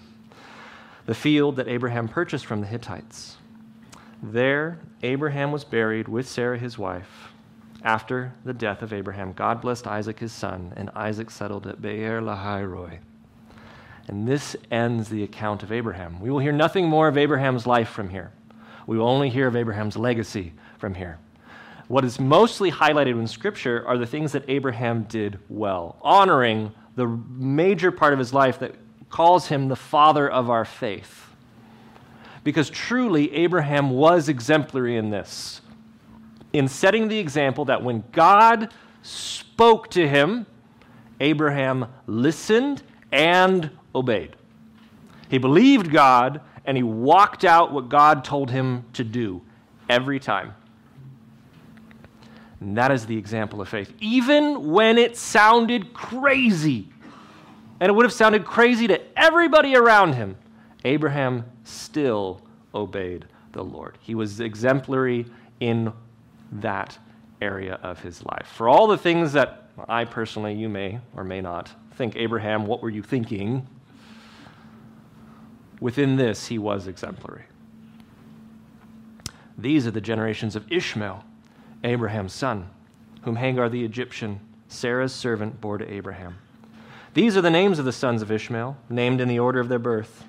the 1.08 1.16
field 1.16 1.56
that 1.56 1.68
Abraham 1.68 2.08
purchased 2.08 2.46
from 2.46 2.62
the 2.62 2.68
Hittites. 2.68 3.38
There, 4.22 4.78
Abraham 5.02 5.52
was 5.52 5.64
buried 5.64 6.08
with 6.08 6.30
Sarah, 6.30 6.60
his 6.60 6.78
wife. 6.78 7.32
After 7.82 8.32
the 8.44 8.54
death 8.54 8.84
of 8.84 8.94
Abraham, 8.94 9.34
God 9.34 9.60
blessed 9.60 9.88
Isaac, 9.88 10.20
his 10.20 10.34
son, 10.34 10.72
and 10.76 10.92
Isaac 10.94 11.32
settled 11.32 11.66
at 11.66 11.82
Beer 11.82 12.22
Lahai 12.22 12.64
Roi. 12.64 13.00
And 14.08 14.28
this 14.28 14.56
ends 14.70 15.10
the 15.10 15.24
account 15.24 15.64
of 15.64 15.72
Abraham. 15.72 16.20
We 16.20 16.30
will 16.30 16.38
hear 16.38 16.52
nothing 16.52 16.88
more 16.88 17.08
of 17.08 17.18
Abraham's 17.18 17.66
life 17.66 17.90
from 17.90 18.10
here. 18.10 18.32
We 18.88 18.98
will 18.98 19.08
only 19.08 19.30
hear 19.30 19.48
of 19.48 19.56
Abraham's 19.56 19.98
legacy 19.98 20.54
from 20.78 20.94
here. 20.94 21.20
What 21.88 22.04
is 22.04 22.20
mostly 22.20 22.72
highlighted 22.72 23.12
in 23.12 23.28
Scripture 23.28 23.86
are 23.88 23.98
the 23.98 24.08
things 24.08 24.32
that 24.32 24.44
Abraham 24.48 25.04
did 25.04 25.40
well, 25.50 25.98
honoring 26.02 26.72
the 26.96 27.08
major 27.08 27.92
part 27.92 28.14
of 28.14 28.20
his 28.20 28.34
life 28.34 28.60
that 28.60 28.76
calls 29.10 29.48
him 29.48 29.68
the 29.68 29.76
father 29.76 30.30
of 30.30 30.50
our 30.50 30.66
faith. 30.66 31.28
Because 32.44 32.70
truly, 32.70 33.34
Abraham 33.34 33.92
was 33.92 34.30
exemplary 34.30 34.98
in 34.98 35.10
this, 35.10 35.62
in 36.54 36.68
setting 36.68 37.08
the 37.08 37.20
example 37.20 37.66
that 37.66 37.84
when 37.84 38.04
God 38.12 38.72
spoke 39.02 39.90
to 39.92 40.08
him, 40.08 40.46
Abraham 41.20 41.86
listened 42.08 42.84
and 43.12 43.70
obeyed. 43.94 44.36
He 45.30 45.38
believed 45.38 45.92
God 45.92 46.42
and 46.66 46.76
he 46.76 46.84
walked 46.84 47.46
out 47.46 47.72
what 47.72 47.90
God 47.90 48.24
told 48.24 48.52
him 48.52 48.86
to 48.94 49.04
do 49.04 49.42
every 49.90 50.20
time. 50.20 50.54
And 52.60 52.78
that 52.78 52.92
is 52.92 53.06
the 53.06 53.18
example 53.18 53.62
of 53.62 53.70
faith. 53.70 53.94
Even 54.00 54.72
when 54.72 54.98
it 54.98 55.18
sounded 55.18 55.94
crazy, 55.94 56.90
and 57.80 57.90
it 57.90 57.94
would 57.94 58.06
have 58.06 58.14
sounded 58.14 58.46
crazy 58.46 58.88
to 58.88 59.02
everybody 59.20 59.76
around 59.76 60.14
him, 60.14 60.38
Abraham 60.84 61.46
still 61.64 62.42
obeyed 62.74 63.26
the 63.52 63.64
Lord. 63.64 63.98
He 64.02 64.16
was 64.16 64.40
exemplary 64.40 65.26
in 65.60 65.92
that 66.52 66.98
area 67.42 67.80
of 67.84 68.00
his 68.02 68.24
life. 68.24 68.48
For 68.48 68.70
all 68.70 68.88
the 68.88 68.98
things 68.98 69.34
that 69.34 69.70
I 69.90 70.06
personally, 70.06 70.54
you 70.54 70.70
may 70.70 71.00
or 71.16 71.24
may 71.24 71.42
not 71.42 71.72
think, 71.96 72.16
Abraham, 72.16 72.66
what 72.66 72.82
were 72.82 72.90
you 72.90 73.04
thinking? 73.04 73.68
Within 75.86 76.16
this, 76.16 76.48
he 76.48 76.58
was 76.58 76.88
exemplary. 76.88 77.44
These 79.56 79.86
are 79.86 79.92
the 79.92 80.02
generations 80.02 80.56
of 80.56 80.66
Ishmael, 80.72 81.24
Abraham's 81.84 82.34
son, 82.34 82.72
whom 83.22 83.36
Hagar 83.36 83.70
the 83.70 83.86
Egyptian, 83.86 84.40
Sarah's 84.68 85.14
servant, 85.14 85.62
bore 85.62 85.78
to 85.78 85.88
Abraham. 85.88 86.40
These 87.14 87.38
are 87.38 87.42
the 87.42 87.52
names 87.52 87.78
of 87.78 87.86
the 87.86 87.92
sons 87.92 88.24
of 88.24 88.32
Ishmael, 88.32 88.76
named 88.90 89.22
in 89.22 89.28
the 89.28 89.38
order 89.38 89.60
of 89.60 89.70
their 89.70 89.78
birth 89.78 90.26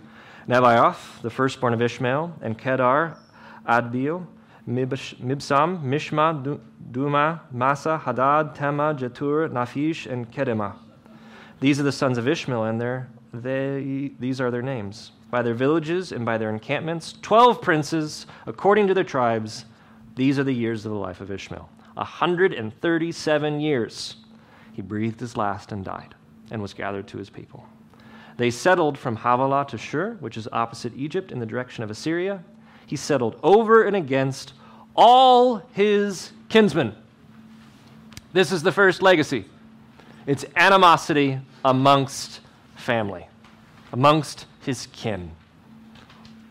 Nebaioth, 0.47 1.23
the 1.23 1.31
firstborn 1.31 1.73
of 1.73 1.81
Ishmael, 1.81 2.35
and 2.43 2.59
Kedar, 2.59 3.17
Adbeel, 3.67 4.27
Mibsam, 4.69 5.83
Mishma, 5.83 6.61
Dumah, 6.91 7.41
Massa, 7.51 7.97
Hadad, 7.97 8.55
Tema, 8.55 8.95
Jetur, 8.95 9.49
Naphish, 9.51 10.05
and 10.05 10.31
Kedemah. 10.31 10.77
These 11.61 11.81
are 11.81 11.85
the 11.85 11.93
sons 11.93 12.19
of 12.19 12.29
Ishmael, 12.29 12.65
and 12.65 12.79
their, 12.79 13.09
they, 13.33 14.11
these 14.21 14.39
are 14.39 14.51
their 14.51 14.61
names. 14.61 15.13
By 15.31 15.43
their 15.43 15.55
villages 15.55 16.13
and 16.13 16.25
by 16.25 16.39
their 16.39 16.51
encampments, 16.51 17.15
twelve 17.21 17.61
princes, 17.61 18.27
according 18.47 18.87
to 18.87 18.95
their 18.95 19.05
tribes. 19.05 19.65
These 20.15 20.39
are 20.39 20.45
the 20.45 20.53
years 20.53 20.87
of 20.87 20.93
the 20.93 20.99
life 20.99 21.21
of 21.21 21.31
Ishmael. 21.31 21.69
A 21.97 22.05
hundred 22.05 22.55
and 22.55 22.79
thirty-seven 22.81 23.61
years. 23.61 24.17
He 24.73 24.83
breathed 24.83 25.21
his 25.21 25.37
last 25.37 25.73
and 25.73 25.85
died, 25.85 26.15
and 26.51 26.63
was 26.63 26.75
gathered 26.75 27.09
to 27.09 27.19
his 27.19 27.31
people. 27.31 27.65
They 28.37 28.51
settled 28.51 28.99
from 28.99 29.17
Havilah 29.17 29.67
to 29.69 29.79
Shur, 29.79 30.17
which 30.21 30.37
is 30.37 30.47
opposite 30.53 30.95
Egypt 30.95 31.33
in 31.33 31.39
the 31.39 31.47
direction 31.47 31.83
of 31.83 31.91
Assyria. 31.91 32.45
He 32.87 32.97
settled 32.97 33.41
over 33.43 33.85
and 33.85 33.97
against 33.97 34.53
all 34.95 35.63
his 35.73 36.33
kinsmen. 36.49 36.95
This 38.33 38.53
is 38.53 38.63
the 38.63 38.73
first 38.73 39.03
legacy. 39.03 39.47
It's 40.27 40.45
animosity 40.55 41.41
amongst 41.65 42.41
family, 42.77 43.27
amongst 43.93 44.47
his 44.67 44.89
kin. 44.93 45.31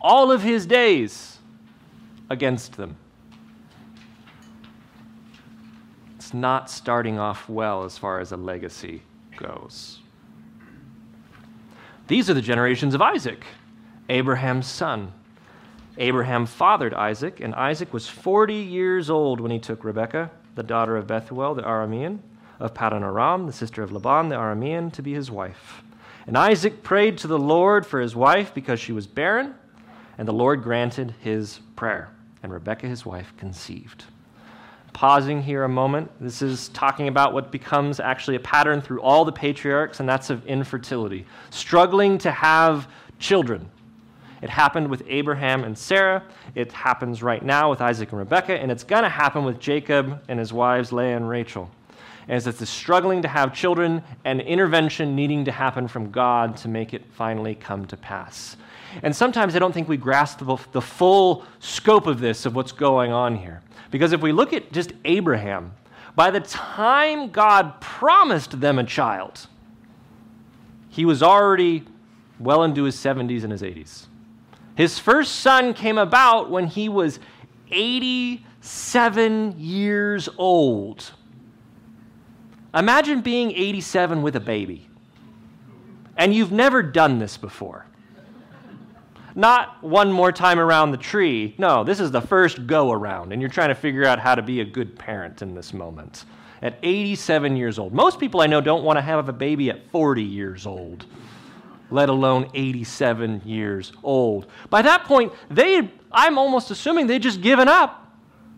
All 0.02 0.32
of 0.32 0.42
his 0.42 0.66
days 0.66 1.38
against 2.30 2.78
them. 2.78 2.98
It's 6.16 6.34
not 6.34 6.70
starting 6.70 7.20
off 7.20 7.48
well 7.48 7.84
as 7.84 7.98
far 7.98 8.20
as 8.20 8.32
a 8.32 8.38
legacy 8.38 9.04
goes. 9.38 10.00
These 12.08 12.30
are 12.30 12.34
the 12.34 12.42
generations 12.42 12.94
of 12.94 13.02
Isaac, 13.02 13.46
Abraham's 14.10 14.68
son. 14.68 15.12
Abraham 15.98 16.46
fathered 16.46 16.94
Isaac, 16.94 17.40
and 17.40 17.56
Isaac 17.56 17.94
was 17.94 18.08
40 18.08 18.54
years 18.54 19.10
old 19.10 19.40
when 19.40 19.52
he 19.52 19.60
took 19.60 19.84
Rebekah, 19.84 20.30
the 20.56 20.64
daughter 20.64 20.98
of 20.98 21.08
Bethuel 21.08 21.56
the 21.56 21.64
Aramean, 21.64 22.20
of 22.60 22.74
Paddan 22.74 23.02
Aram, 23.02 23.46
the 23.46 23.54
sister 23.54 23.82
of 23.82 23.92
Laban 23.92 24.30
the 24.30 24.36
Aramean, 24.36 24.92
to 24.94 25.02
be 25.02 25.14
his 25.14 25.32
wife. 25.32 25.84
And 26.28 26.38
Isaac 26.38 26.82
prayed 26.82 27.20
to 27.20 27.28
the 27.28 27.38
Lord 27.38 27.86
for 27.86 28.02
his 28.02 28.16
wife 28.16 28.54
because 28.54 28.80
she 28.80 28.92
was 28.92 29.06
barren, 29.06 29.54
and 30.18 30.28
the 30.28 30.34
Lord 30.34 30.64
granted 30.64 31.14
his 31.22 31.60
prayer. 31.76 32.12
And 32.42 32.52
Rebekah, 32.52 32.88
his 32.88 33.06
wife, 33.06 33.34
conceived. 33.38 34.06
Pausing 34.94 35.42
here 35.42 35.66
a 35.66 35.70
moment, 35.70 36.10
this 36.22 36.42
is 36.42 36.70
talking 36.70 37.10
about 37.10 37.34
what 37.34 37.52
becomes 37.52 38.00
actually 38.00 38.38
a 38.38 38.40
pattern 38.40 38.82
through 38.82 39.02
all 39.02 39.26
the 39.26 39.32
patriarchs, 39.32 40.00
and 40.00 40.08
that's 40.08 40.30
of 40.30 40.46
infertility, 40.48 41.26
struggling 41.50 42.18
to 42.20 42.32
have 42.32 42.88
children. 43.20 43.70
It 44.42 44.50
happened 44.50 44.90
with 44.90 45.04
Abraham 45.08 45.64
and 45.64 45.78
Sarah. 45.78 46.24
It 46.56 46.72
happens 46.72 47.22
right 47.22 47.44
now 47.44 47.70
with 47.70 47.82
Isaac 47.82 48.12
and 48.12 48.20
Rebekah, 48.20 48.60
and 48.60 48.72
it's 48.72 48.84
going 48.84 49.04
to 49.04 49.10
happen 49.10 49.44
with 49.44 49.60
Jacob 49.60 50.24
and 50.28 50.40
his 50.40 50.54
wives, 50.54 50.92
Leah 50.92 51.18
and 51.18 51.28
Rachel. 51.28 51.70
As 52.28 52.48
it's 52.48 52.68
struggling 52.68 53.22
to 53.22 53.28
have 53.28 53.54
children 53.54 54.04
and 54.24 54.42
intervention 54.42 55.16
needing 55.16 55.46
to 55.46 55.52
happen 55.52 55.88
from 55.88 56.12
God 56.12 56.58
to 56.58 56.68
make 56.68 56.94
it 56.94 57.04
finally 57.14 57.54
come 57.56 57.86
to 57.88 57.98
pass. 57.98 58.58
And 59.04 59.16
sometimes 59.16 59.56
I 59.56 59.60
don't 59.60 59.74
think 59.74 59.88
we 59.88 59.98
grasp 59.98 60.40
the, 60.40 60.58
the 60.72 60.82
full 60.82 61.46
scope 61.60 62.08
of 62.08 62.20
this, 62.20 62.46
of 62.46 62.56
what's 62.56 62.72
going 62.72 63.12
on 63.12 63.36
here. 63.36 63.62
Because 63.92 64.14
if 64.14 64.22
we 64.22 64.32
look 64.32 64.54
at 64.54 64.72
just 64.72 64.94
Abraham, 65.04 65.74
by 66.16 66.32
the 66.32 66.40
time 66.40 67.30
God 67.30 67.80
promised 67.82 68.60
them 68.60 68.80
a 68.80 68.84
child, 68.84 69.48
he 70.90 71.06
was 71.06 71.22
already 71.22 71.84
well 72.40 72.64
into 72.64 72.84
his 72.84 72.96
70s 72.96 73.44
and 73.44 73.52
his 73.52 73.62
80s. 73.62 74.08
His 74.76 74.98
first 74.98 75.38
son 75.38 75.74
came 75.74 75.98
about 75.98 76.50
when 76.50 76.68
he 76.68 76.90
was 76.90 77.20
87 77.72 79.56
years 79.58 80.30
old. 80.38 81.12
Imagine 82.76 83.22
being 83.22 83.52
87 83.52 84.22
with 84.22 84.36
a 84.36 84.40
baby. 84.40 84.88
And 86.18 86.34
you've 86.34 86.52
never 86.52 86.84
done 86.84 87.20
this 87.20 87.38
before. 87.38 87.86
Not 89.34 89.84
one 89.84 90.12
more 90.12 90.32
time 90.32 90.60
around 90.60 90.92
the 90.92 90.98
tree. 90.98 91.56
No, 91.58 91.84
this 91.84 92.00
is 92.00 92.12
the 92.12 92.22
first 92.22 92.68
go 92.68 92.92
around, 92.92 93.34
and 93.34 93.42
you're 93.42 93.50
trying 93.50 93.70
to 93.70 93.76
figure 93.76 94.06
out 94.06 94.20
how 94.20 94.36
to 94.36 94.42
be 94.42 94.62
a 94.62 94.66
good 94.66 94.98
parent 94.98 95.42
in 95.42 95.56
this 95.56 95.74
moment. 95.74 96.26
At 96.62 96.78
87 96.84 97.58
years 97.58 97.78
old. 97.78 97.94
Most 97.94 98.20
people 98.20 98.42
I 98.42 98.48
know 98.48 98.62
don't 98.62 98.84
want 98.84 98.98
to 98.98 99.02
have 99.02 99.28
a 99.28 99.34
baby 99.34 99.70
at 99.70 99.90
40 99.92 100.24
years 100.24 100.66
old 100.66 101.06
let 101.92 102.10
alone 102.10 102.50
87 102.54 103.42
years 103.46 103.94
old. 104.04 104.48
By 104.70 104.82
that 104.82 105.04
point, 105.06 105.34
they, 105.50 105.92
I'm 106.12 106.38
almost 106.38 106.72
assuming 106.72 107.08
they'd 107.08 107.22
just 107.22 107.42
given 107.42 107.68
up. 107.68 108.05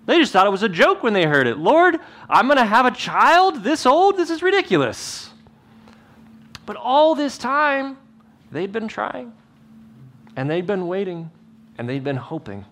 They 0.08 0.20
just 0.20 0.32
thought 0.32 0.48
it 0.48 0.52
was 0.52 0.64
a 0.64 0.70
joke 0.70 1.04
when 1.04 1.12
they 1.14 1.26
heard 1.26 1.48
it. 1.48 1.58
Lord, 1.58 2.00
I'm 2.30 2.48
going 2.48 2.58
to 2.58 2.66
have 2.66 2.86
a 2.86 2.92
child 2.92 3.64
this 3.64 3.86
old? 3.86 4.16
This 4.16 4.30
is 4.30 4.42
ridiculous. 4.42 5.30
But 6.66 6.78
all 6.78 7.14
this 7.14 7.38
time, 7.38 7.98
they'd 8.50 8.72
been 8.72 8.88
trying, 8.88 9.34
and 10.38 10.50
they'd 10.50 10.66
been 10.66 10.88
waiting, 10.88 11.30
and 11.78 11.88
they'd 11.88 12.06
been 12.06 12.18
hoping. 12.18 12.64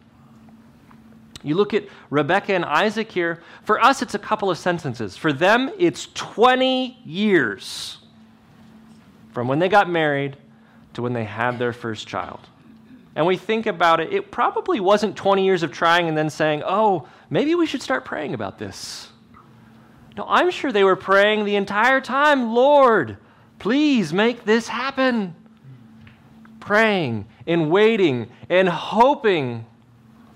You 1.44 1.56
look 1.56 1.74
at 1.74 1.84
Rebekah 2.10 2.54
and 2.54 2.66
Isaac 2.66 3.12
here. 3.12 3.44
For 3.64 3.84
us, 3.84 4.02
it's 4.02 4.16
a 4.16 4.20
couple 4.20 4.50
of 4.50 4.58
sentences. 4.58 5.18
For 5.18 5.34
them, 5.34 5.70
it's 5.78 6.08
20 6.14 7.00
years 7.06 7.98
from 9.34 9.50
when 9.50 9.60
they 9.60 9.70
got 9.70 9.90
married 9.90 10.38
to 10.94 11.02
when 11.02 11.12
they 11.12 11.26
had 11.26 11.60
their 11.60 11.74
first 11.74 12.08
child. 12.08 12.40
And 13.16 13.26
we 13.26 13.36
think 13.38 13.66
about 13.66 14.00
it, 14.00 14.12
it 14.12 14.32
probably 14.32 14.80
wasn't 14.80 15.16
20 15.16 15.44
years 15.44 15.64
of 15.64 15.72
trying 15.72 16.08
and 16.08 16.18
then 16.18 16.30
saying, 16.30 16.64
oh, 16.66 17.08
maybe 17.30 17.56
we 17.56 17.66
should 17.66 17.82
start 17.82 18.06
praying 18.06 18.34
about 18.34 18.58
this. 18.58 19.10
No, 20.18 20.26
I'm 20.28 20.52
sure 20.52 20.72
they 20.72 20.84
were 20.84 20.96
praying 20.96 21.46
the 21.46 21.56
entire 21.56 22.00
time, 22.00 22.54
Lord, 22.54 23.18
please 23.60 24.14
make 24.14 24.46
this 24.46 24.68
happen. 24.68 25.36
Praying 26.60 27.28
and 27.46 27.70
waiting 27.70 28.30
and 28.50 28.70
hoping 28.70 29.66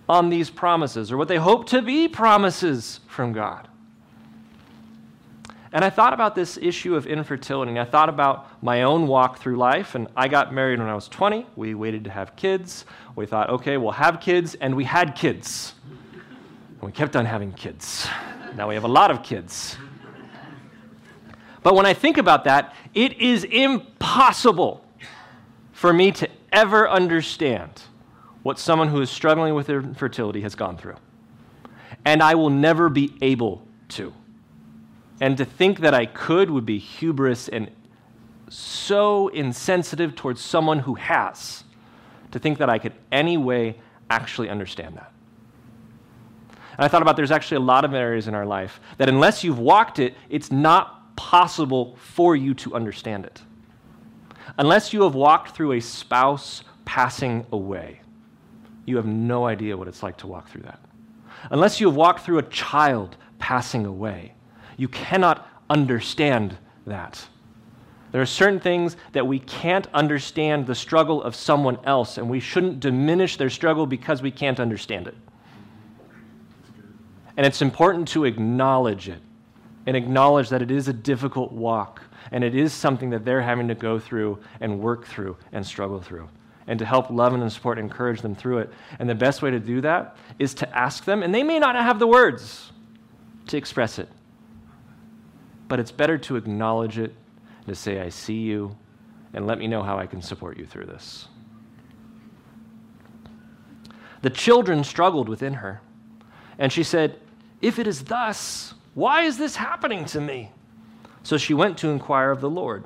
on 0.07 0.29
these 0.29 0.49
promises, 0.49 1.11
or 1.11 1.17
what 1.17 1.27
they 1.27 1.37
hope 1.37 1.67
to 1.67 1.81
be 1.81 2.07
promises 2.07 2.99
from 3.07 3.31
God. 3.31 3.67
And 5.71 5.85
I 5.85 5.89
thought 5.91 6.13
about 6.13 6.33
this 6.33 6.57
issue 6.57 6.95
of 6.95 7.05
infertility. 7.05 7.71
And 7.71 7.79
I 7.79 7.85
thought 7.85 8.09
about 8.09 8.47
my 8.63 8.83
own 8.83 9.05
walk 9.05 9.37
through 9.37 9.57
life. 9.57 9.93
And 9.93 10.07
I 10.15 10.27
got 10.27 10.53
married 10.53 10.79
when 10.79 10.87
I 10.87 10.95
was 10.95 11.07
20. 11.07 11.45
We 11.55 11.75
waited 11.75 12.03
to 12.05 12.09
have 12.09 12.35
kids. 12.35 12.85
We 13.15 13.27
thought, 13.27 13.49
okay, 13.51 13.77
we'll 13.77 13.91
have 13.91 14.19
kids. 14.19 14.55
And 14.55 14.75
we 14.75 14.83
had 14.83 15.15
kids. 15.15 15.75
And 16.79 16.87
we 16.87 16.91
kept 16.91 17.15
on 17.15 17.25
having 17.25 17.51
kids. 17.51 18.07
Now 18.55 18.69
we 18.69 18.75
have 18.75 18.85
a 18.85 18.89
lot 18.89 19.11
of 19.11 19.21
kids. 19.21 19.77
But 21.61 21.75
when 21.75 21.85
I 21.85 21.93
think 21.93 22.17
about 22.17 22.45
that, 22.45 22.73
it 22.93 23.19
is 23.19 23.43
impossible 23.43 24.85
for 25.73 25.91
me 25.91 26.11
to 26.13 26.29
ever 26.53 26.89
understand 26.89 27.83
what 28.43 28.57
someone 28.57 28.87
who 28.87 29.01
is 29.01 29.09
struggling 29.09 29.53
with 29.53 29.69
infertility 29.69 30.41
has 30.41 30.55
gone 30.55 30.77
through. 30.77 30.95
And 32.05 32.23
I 32.23 32.35
will 32.35 32.49
never 32.49 32.87
be 32.87 33.13
able 33.21 33.61
to. 33.89 34.13
And 35.19 35.37
to 35.37 35.43
think 35.43 35.81
that 35.81 35.93
I 35.93 36.05
could 36.05 36.49
would 36.49 36.65
be 36.65 36.79
hubris 36.79 37.49
and 37.49 37.69
so 38.47 39.27
insensitive 39.27 40.15
towards 40.15 40.41
someone 40.41 40.79
who 40.79 40.95
has. 40.95 41.65
To 42.31 42.39
think 42.39 42.59
that 42.59 42.69
I 42.69 42.79
could 42.79 42.93
any 43.11 43.37
way 43.37 43.75
actually 44.09 44.49
understand 44.49 44.95
that. 44.95 45.11
And 46.79 46.85
I 46.85 46.87
thought 46.87 47.01
about 47.01 47.17
there's 47.17 47.29
actually 47.29 47.57
a 47.57 47.59
lot 47.59 47.83
of 47.83 47.93
areas 47.93 48.29
in 48.29 48.33
our 48.33 48.45
life 48.45 48.79
that 48.99 49.09
unless 49.09 49.43
you've 49.43 49.59
walked 49.59 49.99
it, 49.99 50.15
it's 50.29 50.49
not 50.49 51.13
possible 51.17 51.97
for 51.97 52.37
you 52.37 52.53
to 52.53 52.73
understand 52.73 53.25
it. 53.25 53.41
Unless 54.57 54.93
you 54.93 55.01
have 55.01 55.13
walked 55.13 55.53
through 55.53 55.73
a 55.73 55.81
spouse 55.81 56.63
passing 56.85 57.45
away, 57.51 57.99
you 58.85 58.95
have 58.95 59.05
no 59.05 59.45
idea 59.45 59.75
what 59.75 59.89
it's 59.89 60.01
like 60.01 60.15
to 60.19 60.27
walk 60.27 60.47
through 60.47 60.61
that. 60.61 60.79
Unless 61.51 61.81
you 61.81 61.87
have 61.87 61.97
walked 61.97 62.21
through 62.21 62.37
a 62.37 62.43
child 62.43 63.17
passing 63.39 63.85
away, 63.85 64.31
you 64.77 64.87
cannot 64.87 65.49
understand 65.69 66.57
that. 66.87 67.27
There 68.13 68.21
are 68.21 68.25
certain 68.25 68.61
things 68.61 68.95
that 69.11 69.27
we 69.27 69.39
can't 69.39 69.87
understand 69.93 70.65
the 70.65 70.75
struggle 70.75 71.21
of 71.23 71.35
someone 71.35 71.77
else, 71.83 72.17
and 72.17 72.29
we 72.29 72.39
shouldn't 72.39 72.79
diminish 72.79 73.35
their 73.35 73.49
struggle 73.49 73.85
because 73.85 74.21
we 74.21 74.31
can't 74.31 74.61
understand 74.61 75.07
it. 75.07 75.15
And 77.39 77.45
it's 77.45 77.61
important 77.61 78.09
to 78.09 78.25
acknowledge 78.25 79.07
it 79.07 79.21
and 79.85 79.95
acknowledge 79.95 80.49
that 80.49 80.61
it 80.61 80.71
is 80.71 80.89
a 80.89 80.93
difficult 80.93 81.53
walk 81.53 82.01
and 82.33 82.43
it 82.43 82.53
is 82.53 82.73
something 82.73 83.11
that 83.11 83.23
they're 83.23 83.41
having 83.41 83.69
to 83.69 83.75
go 83.75 83.97
through 83.97 84.39
and 84.59 84.81
work 84.81 85.05
through 85.05 85.37
and 85.53 85.65
struggle 85.65 86.01
through. 86.01 86.27
And 86.67 86.77
to 86.79 86.85
help 86.85 87.09
love 87.09 87.33
and 87.33 87.49
support 87.49 87.77
and 87.77 87.89
encourage 87.89 88.21
them 88.21 88.35
through 88.35 88.57
it. 88.57 88.73
And 88.99 89.09
the 89.09 89.15
best 89.15 89.41
way 89.41 89.51
to 89.51 89.59
do 89.61 89.79
that 89.79 90.17
is 90.37 90.53
to 90.55 90.77
ask 90.77 91.05
them, 91.05 91.23
and 91.23 91.33
they 91.33 91.41
may 91.43 91.59
not 91.59 91.77
have 91.77 91.97
the 91.97 92.07
words 92.07 92.73
to 93.47 93.55
express 93.55 93.99
it, 93.99 94.09
but 95.69 95.79
it's 95.79 95.91
better 95.91 96.17
to 96.17 96.35
acknowledge 96.35 96.99
it 96.99 97.15
and 97.59 97.67
to 97.67 97.75
say, 97.75 98.01
I 98.01 98.09
see 98.09 98.39
you, 98.39 98.75
and 99.33 99.47
let 99.47 99.59
me 99.59 99.67
know 99.67 99.81
how 99.81 99.97
I 99.97 100.07
can 100.07 100.21
support 100.21 100.57
you 100.57 100.65
through 100.65 100.87
this. 100.87 101.29
The 104.23 104.29
children 104.29 104.83
struggled 104.83 105.29
within 105.29 105.53
her, 105.53 105.79
and 106.57 106.69
she 106.69 106.83
said, 106.83 107.17
If 107.61 107.79
it 107.79 107.87
is 107.87 108.05
thus, 108.05 108.73
why 108.93 109.23
is 109.23 109.37
this 109.37 109.55
happening 109.55 110.05
to 110.05 110.21
me? 110.21 110.51
So 111.23 111.37
she 111.37 111.53
went 111.53 111.77
to 111.79 111.89
inquire 111.89 112.31
of 112.31 112.41
the 112.41 112.49
Lord. 112.49 112.85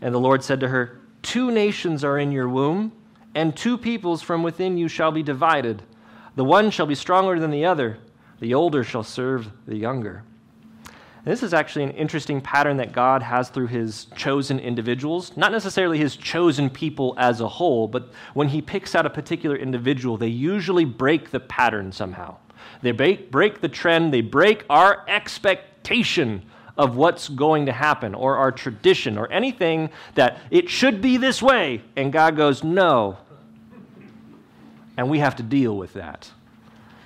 And 0.00 0.14
the 0.14 0.20
Lord 0.20 0.42
said 0.42 0.60
to 0.60 0.68
her, 0.68 1.00
Two 1.22 1.50
nations 1.50 2.04
are 2.04 2.18
in 2.18 2.32
your 2.32 2.48
womb, 2.48 2.92
and 3.34 3.56
two 3.56 3.76
peoples 3.76 4.22
from 4.22 4.42
within 4.42 4.78
you 4.78 4.88
shall 4.88 5.12
be 5.12 5.22
divided. 5.22 5.82
The 6.36 6.44
one 6.44 6.70
shall 6.70 6.86
be 6.86 6.94
stronger 6.94 7.38
than 7.38 7.50
the 7.50 7.64
other, 7.64 7.98
the 8.40 8.54
older 8.54 8.84
shall 8.84 9.02
serve 9.02 9.50
the 9.66 9.76
younger. 9.76 10.22
This 11.24 11.42
is 11.42 11.52
actually 11.52 11.82
an 11.82 11.90
interesting 11.90 12.40
pattern 12.40 12.76
that 12.76 12.92
God 12.92 13.20
has 13.22 13.48
through 13.48 13.66
his 13.66 14.06
chosen 14.14 14.60
individuals, 14.60 15.36
not 15.36 15.50
necessarily 15.50 15.98
his 15.98 16.14
chosen 16.14 16.70
people 16.70 17.14
as 17.18 17.40
a 17.40 17.48
whole, 17.48 17.88
but 17.88 18.12
when 18.34 18.48
he 18.48 18.62
picks 18.62 18.94
out 18.94 19.06
a 19.06 19.10
particular 19.10 19.56
individual, 19.56 20.16
they 20.16 20.28
usually 20.28 20.84
break 20.84 21.30
the 21.30 21.40
pattern 21.40 21.90
somehow. 21.90 22.36
They 22.82 22.92
break, 22.92 23.30
break 23.30 23.60
the 23.60 23.68
trend, 23.68 24.12
they 24.12 24.20
break 24.20 24.64
our 24.70 25.04
expectation 25.08 26.42
of 26.76 26.96
what's 26.96 27.28
going 27.28 27.66
to 27.66 27.72
happen 27.72 28.14
or 28.14 28.36
our 28.36 28.52
tradition 28.52 29.16
or 29.16 29.30
anything 29.32 29.90
that 30.14 30.38
it 30.50 30.68
should 30.68 31.00
be 31.00 31.16
this 31.16 31.42
way. 31.42 31.82
And 31.96 32.12
God 32.12 32.36
goes, 32.36 32.62
no. 32.62 33.16
And 34.96 35.10
we 35.10 35.18
have 35.18 35.36
to 35.36 35.42
deal 35.42 35.76
with 35.76 35.94
that. 35.94 36.30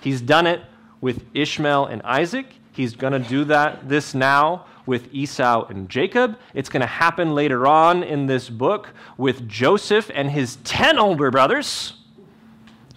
He's 0.01 0.21
done 0.21 0.47
it 0.47 0.61
with 1.01 1.25
Ishmael 1.35 1.87
and 1.87 2.03
Isaac. 2.03 2.47
He's 2.73 2.95
going 2.95 3.13
to 3.13 3.19
do 3.19 3.45
that 3.45 3.89
this 3.89 4.15
now 4.15 4.67
with 4.87 5.13
Esau 5.13 5.67
and 5.69 5.89
Jacob. 5.89 6.39
It's 6.55 6.69
going 6.69 6.81
to 6.81 6.87
happen 6.87 7.35
later 7.35 7.67
on 7.67 8.03
in 8.03 8.27
this 8.27 8.49
book 8.49 8.89
with 9.17 9.49
Joseph 9.49 10.11
and 10.15 10.31
his 10.31 10.57
10 10.65 10.99
older 10.99 11.31
brothers. 11.31 11.95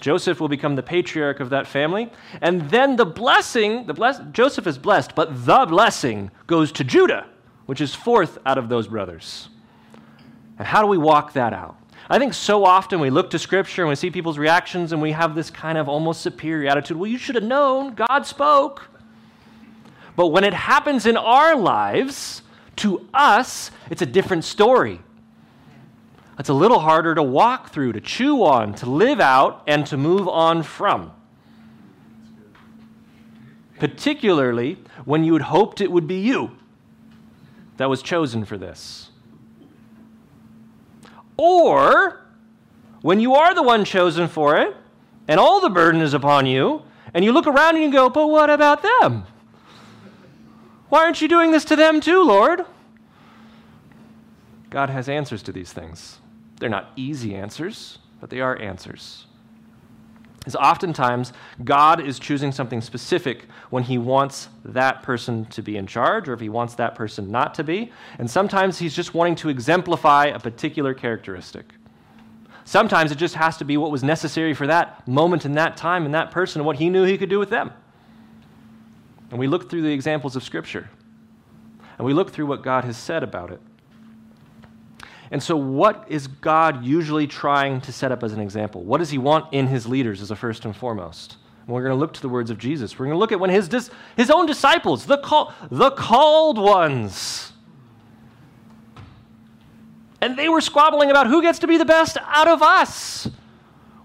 Joseph 0.04 0.42
will 0.42 0.50
become 0.50 0.76
the 0.76 0.84
patriarch 0.84 1.40
of 1.40 1.50
that 1.52 1.66
family. 1.66 2.12
And 2.42 2.70
then 2.70 2.98
the 2.98 3.06
blessing, 3.06 3.86
the 3.86 3.94
bless, 3.94 4.20
Joseph 4.34 4.68
is 4.68 4.78
blessed, 4.78 5.16
but 5.16 5.46
the 5.46 5.66
blessing 5.66 6.30
goes 6.46 6.74
to 6.74 6.84
Judah, 6.84 7.26
which 7.68 7.80
is 7.80 7.96
fourth 7.96 8.38
out 8.46 8.58
of 8.58 8.68
those 8.68 8.90
brothers. 8.90 9.48
And 10.60 10.68
how 10.68 10.82
do 10.82 10.88
we 10.88 10.98
walk 10.98 11.32
that 11.34 11.54
out? 11.54 11.78
I 12.10 12.20
think 12.20 12.34
so 12.34 12.66
often 12.66 13.00
we 13.00 13.10
look 13.10 13.30
to 13.30 13.40
Scripture 13.40 13.84
and 13.84 13.88
we 13.88 13.96
see 13.96 14.12
people's 14.12 14.38
reactions 14.38 14.92
and 14.92 15.02
we 15.02 15.14
have 15.14 15.36
this 15.36 15.50
kind 15.50 15.78
of 15.78 15.88
almost 15.88 16.20
superior 16.20 16.70
attitude. 16.70 16.98
Well, 16.98 17.10
you 17.10 17.18
should 17.18 17.36
have 17.36 17.46
known. 17.46 17.96
God 17.96 18.26
spoke. 18.26 18.90
But 20.18 20.28
when 20.28 20.44
it 20.44 20.54
happens 20.54 21.06
in 21.06 21.16
our 21.16 21.56
lives, 21.56 22.42
to 22.76 23.08
us, 23.14 23.72
it's 23.90 24.02
a 24.02 24.06
different 24.06 24.44
story. 24.44 25.00
It's 26.40 26.50
a 26.50 26.54
little 26.54 26.80
harder 26.80 27.14
to 27.16 27.24
walk 27.24 27.70
through, 27.70 27.94
to 27.94 28.02
chew 28.02 28.44
on, 28.44 28.74
to 28.76 28.90
live 28.90 29.20
out, 29.20 29.64
and 29.68 29.86
to 29.88 29.98
move 29.98 30.28
on 30.28 30.64
from. 30.64 31.12
Particularly 33.80 34.78
when 35.06 35.24
you 35.24 35.34
had 35.34 35.44
hoped 35.44 35.82
it 35.82 35.92
would 35.92 36.08
be 36.08 36.20
you 36.20 36.58
that 37.78 37.90
was 37.90 38.02
chosen 38.02 38.46
for 38.46 38.58
this. 38.58 39.10
Or 41.38 42.26
when 43.02 43.20
you 43.20 43.36
are 43.36 43.54
the 43.54 43.64
one 43.64 43.86
chosen 43.86 44.28
for 44.28 44.58
it, 44.58 44.76
and 45.28 45.40
all 45.40 45.62
the 45.62 45.70
burden 45.70 46.02
is 46.02 46.14
upon 46.14 46.46
you, 46.46 46.84
and 47.14 47.24
you 47.24 47.32
look 47.32 47.48
around 47.48 47.76
and 47.76 47.84
you 47.84 47.92
go, 47.92 48.10
But 48.10 48.28
what 48.28 48.50
about 48.50 48.82
them? 48.82 49.26
Why 50.90 51.04
aren't 51.04 51.22
you 51.22 51.28
doing 51.28 51.52
this 51.52 51.66
to 51.66 51.76
them 51.76 52.02
too, 52.02 52.24
Lord? 52.24 52.66
God 54.70 54.90
has 54.90 55.10
answers 55.10 55.44
to 55.44 55.52
these 55.52 55.74
things. 55.74 56.20
They're 56.64 56.70
not 56.70 56.94
easy 56.96 57.36
answers, 57.36 58.00
but 58.22 58.30
they 58.30 58.40
are 58.40 58.58
answers. 58.58 59.26
Is 60.46 60.56
oftentimes 60.56 61.34
God 61.66 62.00
is 62.00 62.20
choosing 62.20 62.54
something 62.54 62.80
specific 62.80 63.48
when 63.70 63.84
he 63.84 63.98
wants 63.98 64.48
that 64.64 65.04
person 65.04 65.44
to 65.48 65.62
be 65.62 65.76
in 65.76 65.88
charge 65.88 66.30
or 66.30 66.34
if 66.34 66.40
he 66.40 66.48
wants 66.48 66.76
that 66.76 66.96
person 66.96 67.30
not 67.30 67.54
to 67.56 67.66
be. 67.66 67.92
And 68.18 68.32
sometimes 68.32 68.80
he's 68.80 68.96
just 68.96 69.14
wanting 69.14 69.36
to 69.36 69.50
exemplify 69.50 70.28
a 70.28 70.40
particular 70.40 70.94
characteristic. 70.94 71.66
Sometimes 72.64 73.12
it 73.12 73.18
just 73.18 73.36
has 73.36 73.58
to 73.58 73.66
be 73.66 73.76
what 73.76 73.92
was 73.92 74.02
necessary 74.02 74.54
for 74.54 74.66
that 74.68 75.06
moment 75.06 75.44
in 75.44 75.56
that 75.56 75.76
time 75.76 76.06
and 76.06 76.14
that 76.14 76.32
person 76.32 76.62
and 76.62 76.66
what 76.66 76.78
he 76.78 76.90
knew 76.90 77.04
he 77.04 77.18
could 77.18 77.30
do 77.30 77.40
with 77.40 77.50
them. 77.50 77.74
And 79.32 79.38
we 79.38 79.48
look 79.48 79.70
through 79.70 79.82
the 79.82 79.92
examples 79.92 80.38
of 80.38 80.46
Scripture 80.46 80.90
and 81.98 82.06
we 82.06 82.14
look 82.14 82.32
through 82.32 82.46
what 82.46 82.64
God 82.64 82.86
has 82.86 82.96
said 82.96 83.22
about 83.22 83.52
it. 83.52 83.60
And 85.34 85.42
so, 85.42 85.58
what 85.58 86.06
is 86.10 86.28
God 86.28 86.86
usually 86.86 87.26
trying 87.26 87.82
to 87.82 87.92
set 87.92 88.12
up 88.12 88.22
as 88.22 88.34
an 88.34 88.40
example? 88.40 88.84
What 88.84 89.00
does 89.00 89.10
He 89.10 89.18
want 89.18 89.52
in 89.52 89.66
His 89.66 89.88
leaders 89.88 90.22
as 90.22 90.30
a 90.30 90.36
first 90.36 90.64
and 90.64 90.76
foremost? 90.76 91.38
And 91.66 91.74
we're 91.74 91.82
going 91.82 91.92
to 91.92 92.00
look 92.00 92.14
to 92.14 92.22
the 92.22 92.30
words 92.30 92.52
of 92.52 92.60
Jesus. 92.60 93.00
We're 93.00 93.08
going 93.08 93.16
to 93.16 93.20
look 93.20 93.32
at 93.32 93.40
when 93.40 93.50
His, 93.50 93.68
dis- 93.68 93.90
his 94.16 94.30
own 94.30 94.46
disciples, 94.46 95.08
the, 95.08 95.18
call, 95.18 95.52
the 95.72 95.90
called 95.90 96.60
ones, 96.60 97.52
and 100.22 100.38
they 100.38 100.50
were 100.50 100.62
squabbling 100.62 101.10
about 101.10 101.26
who 101.26 101.42
gets 101.42 101.58
to 101.60 101.68
be 101.68 101.78
the 101.78 101.86
best 101.86 102.16
out 102.22 102.48
of 102.48 102.62
us. 102.62 103.28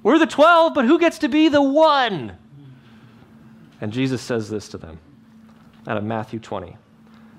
We're 0.02 0.18
the 0.18 0.26
12, 0.26 0.72
but 0.72 0.86
who 0.86 0.98
gets 0.98 1.18
to 1.18 1.28
be 1.28 1.50
the 1.50 1.60
one? 1.60 2.38
And 3.82 3.92
Jesus 3.92 4.22
says 4.22 4.48
this 4.48 4.66
to 4.70 4.78
them 4.78 4.98
out 5.86 5.98
of 5.98 6.04
Matthew 6.04 6.40
20. 6.40 6.74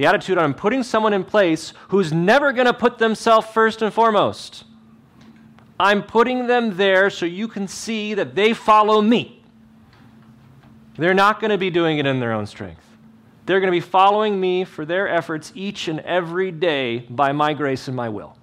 the 0.00 0.06
attitude 0.06 0.38
I'm 0.38 0.54
putting 0.54 0.82
someone 0.82 1.12
in 1.12 1.24
place 1.24 1.74
who's 1.88 2.10
never 2.10 2.54
going 2.54 2.64
to 2.64 2.72
put 2.72 2.96
themselves 2.96 3.46
first 3.48 3.82
and 3.82 3.92
foremost. 3.92 4.64
I'm 5.78 6.02
putting 6.02 6.46
them 6.46 6.78
there 6.78 7.10
so 7.10 7.26
you 7.26 7.46
can 7.46 7.68
see 7.68 8.14
that 8.14 8.34
they 8.34 8.54
follow 8.54 9.02
me. 9.02 9.44
They're 10.96 11.12
not 11.12 11.38
going 11.38 11.50
to 11.50 11.58
be 11.58 11.68
doing 11.68 11.98
it 11.98 12.06
in 12.06 12.18
their 12.18 12.32
own 12.32 12.46
strength. 12.46 12.82
They're 13.44 13.60
going 13.60 13.70
to 13.70 13.76
be 13.76 13.86
following 13.86 14.40
me 14.40 14.64
for 14.64 14.86
their 14.86 15.06
efforts 15.06 15.52
each 15.54 15.86
and 15.86 16.00
every 16.00 16.50
day 16.50 17.00
by 17.00 17.32
my 17.32 17.52
grace 17.52 17.86
and 17.86 17.94
my 17.94 18.08
will. 18.08 18.38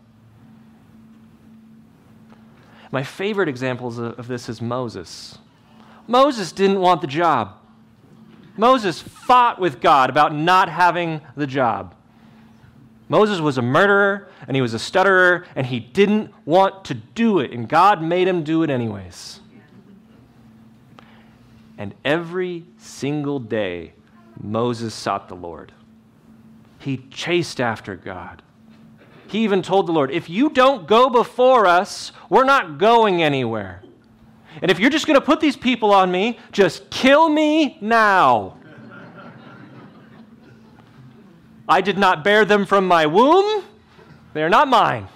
My 2.92 3.02
favorite 3.02 3.50
examples 3.50 3.98
of 3.98 4.28
this 4.28 4.48
is 4.48 4.62
Moses. 4.62 5.40
Moses 6.06 6.52
didn't 6.52 6.82
want 6.82 7.02
the 7.02 7.08
job. 7.08 7.56
Moses 8.58 9.02
fought 9.02 9.60
with 9.60 9.80
God 9.80 10.10
about 10.10 10.34
not 10.34 10.70
having 10.70 11.22
the 11.36 11.48
job. 11.48 11.96
Moses 13.10 13.40
was 13.40 13.58
a 13.58 13.62
murderer 13.62 14.28
and 14.48 14.56
he 14.56 14.62
was 14.62 14.74
a 14.74 14.80
stutterer 14.80 15.46
and 15.56 15.66
he 15.68 15.80
didn't 15.80 16.34
want 16.46 16.86
to 16.86 16.94
do 16.94 17.40
it, 17.40 17.52
and 17.52 17.70
God 17.70 18.02
made 18.02 18.28
him 18.28 18.44
do 18.44 18.64
it 18.64 18.70
anyways. 18.70 19.40
And 21.78 21.94
every 22.04 22.66
single 22.78 23.40
day, 23.40 23.94
Moses 24.42 24.94
sought 24.94 25.30
the 25.30 25.36
Lord. 25.36 25.72
He 26.80 26.98
chased 27.12 27.62
after 27.62 27.96
God. 27.96 28.42
He 29.28 29.40
even 29.40 29.62
told 29.62 29.88
the 29.88 29.92
Lord, 29.92 30.10
If 30.10 30.30
you 30.30 30.50
don't 30.50 30.88
go 30.88 31.10
before 31.10 31.66
us, 31.66 32.12
we're 32.30 32.46
not 32.46 32.78
going 32.78 33.22
anywhere. 33.22 33.84
And 34.62 34.72
if 34.72 34.80
you're 34.80 34.90
just 34.90 35.08
going 35.08 35.20
to 35.20 35.26
put 35.26 35.40
these 35.40 35.56
people 35.56 35.94
on 35.94 36.12
me, 36.12 36.40
just 36.52 36.90
kill 36.90 37.30
me 37.30 37.78
now. 37.82 38.58
I 41.70 41.82
did 41.82 41.98
not 41.98 42.24
bear 42.24 42.46
them 42.46 42.66
from 42.66 42.88
my 42.88 43.06
womb, 43.06 43.64
they 44.34 44.42
are 44.42 44.50
not 44.50 44.68
mine. 44.68 45.08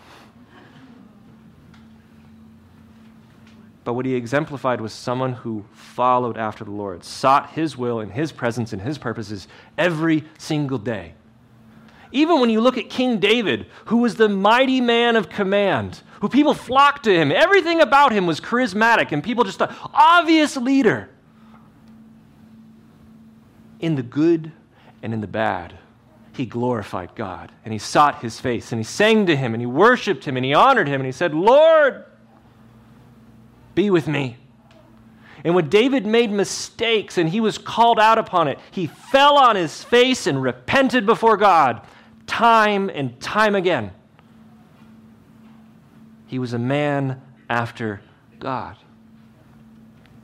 But 3.84 3.94
what 3.94 4.06
he 4.06 4.16
exemplified 4.16 4.80
was 4.80 4.94
someone 4.94 5.34
who 5.34 5.66
followed 5.72 6.38
after 6.38 6.64
the 6.64 6.72
Lord, 6.72 7.04
sought 7.04 7.52
his 7.52 7.78
will 7.78 8.00
and 8.00 8.12
his 8.12 8.32
presence 8.32 8.74
and 8.74 8.82
his 8.82 8.98
purposes 8.98 9.48
every 9.78 10.24
single 10.38 10.78
day. 10.78 11.14
Even 12.12 12.40
when 12.40 12.50
you 12.50 12.62
look 12.62 12.78
at 12.78 12.90
King 12.90 13.20
David, 13.20 13.68
who 13.86 13.98
was 13.98 14.16
the 14.16 14.30
mighty 14.30 14.82
man 14.82 15.16
of 15.16 15.30
command, 15.30 16.02
who 16.20 16.30
people 16.30 16.54
flocked 16.54 17.04
to 17.06 17.14
him, 17.14 17.32
everything 17.32 17.82
about 17.82 18.12
him 18.12 18.28
was 18.28 18.40
charismatic, 18.40 19.12
and 19.12 19.24
people 19.24 19.44
just 19.44 19.60
thought, 19.60 19.76
obvious 19.94 20.58
leader. 20.58 21.10
In 23.80 23.96
the 23.96 24.04
good 24.04 24.52
and 25.02 25.14
in 25.14 25.22
the 25.22 25.28
bad, 25.28 25.78
he 26.34 26.46
glorified 26.46 27.16
God, 27.16 27.52
and 27.64 27.72
he 27.72 27.80
sought 27.80 28.22
his 28.22 28.40
face, 28.40 28.72
and 28.72 28.80
he 28.80 28.84
sang 28.84 29.26
to 29.28 29.36
him, 29.36 29.54
and 29.54 29.62
he 29.62 29.66
worshiped 29.66 30.26
him, 30.26 30.38
and 30.38 30.46
he 30.46 30.54
honored 30.54 30.88
him, 30.88 31.02
and 31.02 31.06
he 31.06 31.12
said, 31.12 31.34
Lord, 31.34 32.06
be 33.74 33.90
with 33.90 34.08
me. 34.08 34.38
And 35.44 35.56
when 35.56 35.70
David 35.70 36.06
made 36.06 36.32
mistakes 36.32 37.18
and 37.18 37.28
he 37.28 37.40
was 37.40 37.58
called 37.58 38.00
out 38.00 38.20
upon 38.20 38.48
it, 38.48 38.60
he 38.70 38.86
fell 38.86 39.38
on 39.38 39.56
his 39.56 39.84
face 39.84 40.28
and 40.28 40.42
repented 40.42 41.08
before 41.08 41.36
God 41.36 41.82
time 42.32 42.90
and 42.90 43.20
time 43.20 43.56
again. 43.56 43.92
He 46.28 46.40
was 46.40 46.54
a 46.54 46.58
man 46.58 47.22
after 47.50 48.02
God. 48.40 48.78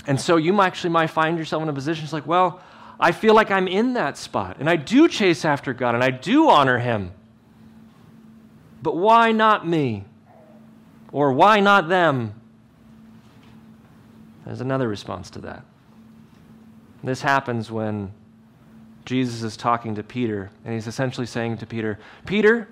And 0.07 0.19
so 0.19 0.37
you 0.37 0.61
actually 0.61 0.91
might 0.91 1.07
find 1.07 1.37
yourself 1.37 1.61
in 1.61 1.67
a 1.67 1.73
position 1.73 2.05
it's 2.05 2.13
like, 2.13 2.25
well, 2.25 2.61
I 2.97 3.11
feel 3.11 3.35
like 3.35 3.51
I'm 3.51 3.67
in 3.67 3.95
that 3.95 4.17
spot 4.17 4.55
and 4.61 4.69
I 4.69 4.77
do 4.77 5.09
chase 5.09 5.43
after 5.43 5.73
God 5.73 5.95
and 5.95 6.03
I 6.03 6.11
do 6.11 6.49
honor 6.49 6.79
him. 6.79 7.11
But 8.81 8.95
why 8.95 9.33
not 9.33 9.67
me? 9.67 10.05
Or 11.11 11.33
why 11.33 11.59
not 11.59 11.89
them? 11.89 12.39
There's 14.45 14.61
another 14.61 14.87
response 14.87 15.29
to 15.31 15.39
that. 15.39 15.65
This 17.03 17.21
happens 17.21 17.69
when 17.69 18.13
Jesus 19.07 19.41
is 19.41 19.55
talking 19.55 19.95
to 19.95 20.03
Peter, 20.03 20.51
and 20.65 20.73
he's 20.73 20.85
essentially 20.85 21.25
saying 21.25 21.59
to 21.59 21.65
Peter, 21.65 21.97
Peter, 22.25 22.67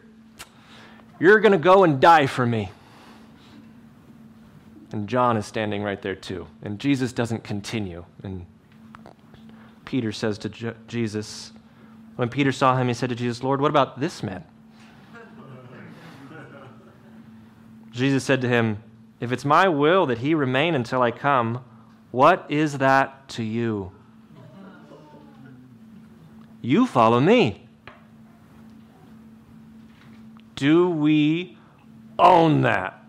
you're 1.18 1.40
going 1.40 1.54
to 1.54 1.58
go 1.58 1.86
and 1.86 2.02
die 2.02 2.28
for 2.28 2.46
me. 2.46 2.72
And 4.92 5.08
John 5.08 5.38
is 5.38 5.46
standing 5.46 5.82
right 5.82 6.02
there 6.02 6.14
too. 6.14 6.48
And 6.62 6.78
Jesus 6.78 7.14
doesn't 7.14 7.46
continue. 7.46 8.04
And 8.22 8.46
Peter 9.86 10.12
says 10.12 10.38
to 10.40 10.50
Je- 10.50 10.74
Jesus, 10.90 11.54
when 12.18 12.28
Peter 12.28 12.52
saw 12.52 12.76
him, 12.76 12.90
he 12.90 12.94
said 12.94 13.08
to 13.08 13.16
Jesus, 13.16 13.42
Lord, 13.42 13.62
what 13.62 13.72
about 13.72 14.02
this 14.02 14.22
man? 14.22 14.44
Jesus 17.92 18.26
said 18.26 18.42
to 18.42 18.50
him, 18.50 18.84
if 19.22 19.32
it's 19.32 19.46
my 19.46 19.70
will 19.70 20.06
that 20.08 20.18
he 20.18 20.36
remain 20.36 20.76
until 20.76 21.02
I 21.02 21.12
come, 21.12 21.64
what 22.12 22.46
is 22.50 22.80
that 22.80 23.30
to 23.30 23.44
you? 23.44 23.94
You 26.66 26.88
follow 26.88 27.20
me. 27.20 27.68
Do 30.56 30.90
we 30.90 31.58
own 32.18 32.64
that? 32.64 33.04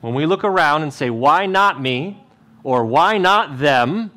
When 0.00 0.12
we 0.12 0.26
look 0.26 0.42
around 0.42 0.82
and 0.82 0.92
say, 0.92 1.08
why 1.08 1.46
not 1.46 1.80
me? 1.80 2.20
Or 2.64 2.84
why 2.84 3.18
not 3.18 3.58
them? 3.58 4.10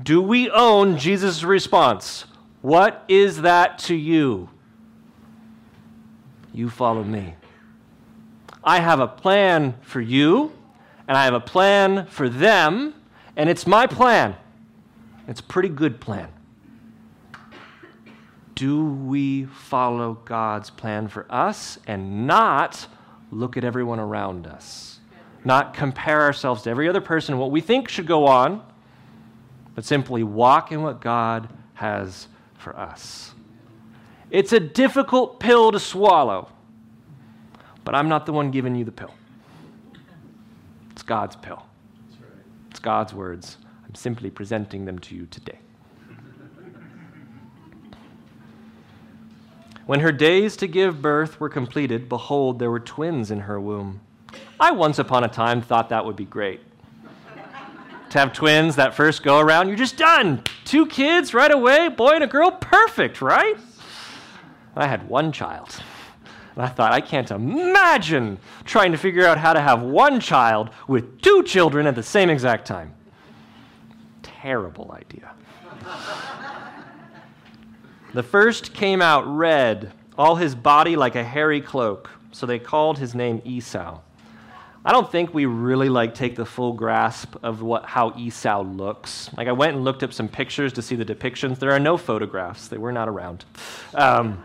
Do 0.00 0.22
we 0.22 0.48
own 0.48 0.96
Jesus' 0.96 1.42
response? 1.42 2.24
What 2.62 3.04
is 3.08 3.42
that 3.42 3.78
to 3.80 3.96
you? 3.96 4.48
You 6.52 6.70
follow 6.70 7.02
me. 7.02 7.34
I 8.62 8.78
have 8.78 9.00
a 9.00 9.08
plan 9.08 9.74
for 9.82 10.00
you, 10.00 10.52
and 11.08 11.16
I 11.16 11.24
have 11.24 11.34
a 11.34 11.40
plan 11.40 12.06
for 12.06 12.28
them, 12.28 12.94
and 13.34 13.50
it's 13.50 13.66
my 13.66 13.88
plan. 13.88 14.36
It's 15.28 15.40
a 15.40 15.44
pretty 15.44 15.68
good 15.68 16.00
plan. 16.00 16.28
Do 18.54 18.84
we 18.84 19.44
follow 19.44 20.14
God's 20.24 20.70
plan 20.70 21.06
for 21.06 21.26
us 21.30 21.78
and 21.86 22.26
not 22.26 22.88
look 23.30 23.56
at 23.56 23.62
everyone 23.62 24.00
around 24.00 24.48
us? 24.48 24.98
Not 25.44 25.74
compare 25.74 26.22
ourselves 26.22 26.62
to 26.62 26.70
every 26.70 26.88
other 26.88 27.00
person, 27.00 27.38
what 27.38 27.52
we 27.52 27.60
think 27.60 27.88
should 27.88 28.06
go 28.06 28.26
on, 28.26 28.64
but 29.76 29.84
simply 29.84 30.24
walk 30.24 30.72
in 30.72 30.82
what 30.82 31.00
God 31.00 31.48
has 31.74 32.26
for 32.56 32.76
us. 32.76 33.32
It's 34.30 34.52
a 34.52 34.58
difficult 34.58 35.38
pill 35.38 35.70
to 35.70 35.78
swallow 35.78 36.50
but 37.88 37.94
I'm 37.94 38.10
not 38.10 38.26
the 38.26 38.34
one 38.34 38.50
giving 38.50 38.74
you 38.74 38.84
the 38.84 38.92
pill. 38.92 39.14
It's 40.90 41.02
God's 41.02 41.36
pill. 41.36 41.64
It's 42.70 42.80
God's 42.80 43.14
words. 43.14 43.56
I'm 43.88 43.94
simply 43.94 44.30
presenting 44.30 44.84
them 44.84 44.98
to 45.00 45.14
you 45.14 45.26
today. 45.26 45.58
When 49.86 50.00
her 50.00 50.12
days 50.12 50.54
to 50.58 50.66
give 50.66 51.00
birth 51.00 51.40
were 51.40 51.48
completed, 51.48 52.10
behold, 52.10 52.58
there 52.58 52.70
were 52.70 52.80
twins 52.80 53.30
in 53.30 53.40
her 53.40 53.58
womb. 53.58 54.00
I 54.60 54.70
once 54.70 54.98
upon 54.98 55.24
a 55.24 55.28
time 55.28 55.62
thought 55.62 55.88
that 55.88 56.04
would 56.04 56.16
be 56.16 56.26
great. 56.26 56.60
to 58.10 58.18
have 58.18 58.34
twins 58.34 58.76
that 58.76 58.94
first 58.94 59.22
go 59.22 59.38
around, 59.38 59.68
you're 59.68 59.78
just 59.78 59.96
done. 59.96 60.42
Two 60.66 60.84
kids 60.84 61.32
right 61.32 61.50
away, 61.50 61.88
boy 61.88 62.10
and 62.10 62.24
a 62.24 62.26
girl, 62.26 62.50
perfect, 62.50 63.22
right? 63.22 63.56
I 64.76 64.86
had 64.86 65.08
one 65.08 65.32
child. 65.32 65.80
And 66.54 66.64
I 66.64 66.68
thought, 66.68 66.92
I 66.92 67.00
can't 67.00 67.30
imagine 67.30 68.38
trying 68.66 68.92
to 68.92 68.98
figure 68.98 69.24
out 69.24 69.38
how 69.38 69.54
to 69.54 69.60
have 69.60 69.80
one 69.80 70.20
child 70.20 70.68
with 70.86 71.22
two 71.22 71.42
children 71.44 71.86
at 71.86 71.94
the 71.94 72.02
same 72.02 72.28
exact 72.28 72.66
time. 72.66 72.92
Terrible 74.40 74.92
idea. 74.92 75.32
the 78.14 78.22
first 78.22 78.72
came 78.72 79.02
out 79.02 79.24
red, 79.26 79.92
all 80.16 80.36
his 80.36 80.54
body 80.54 80.94
like 80.94 81.16
a 81.16 81.24
hairy 81.24 81.60
cloak, 81.60 82.10
so 82.30 82.46
they 82.46 82.58
called 82.58 82.98
his 82.98 83.14
name 83.14 83.42
Esau. 83.44 84.00
I 84.84 84.92
don't 84.92 85.10
think 85.10 85.34
we 85.34 85.44
really 85.46 85.88
like 85.88 86.14
take 86.14 86.36
the 86.36 86.46
full 86.46 86.72
grasp 86.72 87.34
of 87.42 87.62
what 87.62 87.84
how 87.84 88.14
Esau 88.16 88.62
looks. 88.62 89.28
Like 89.36 89.48
I 89.48 89.52
went 89.52 89.74
and 89.74 89.84
looked 89.84 90.04
up 90.04 90.12
some 90.12 90.28
pictures 90.28 90.72
to 90.74 90.82
see 90.82 90.94
the 90.94 91.04
depictions. 91.04 91.58
There 91.58 91.72
are 91.72 91.80
no 91.80 91.96
photographs; 91.96 92.68
they 92.68 92.78
were 92.78 92.92
not 92.92 93.08
around. 93.08 93.44
Um, 93.94 94.42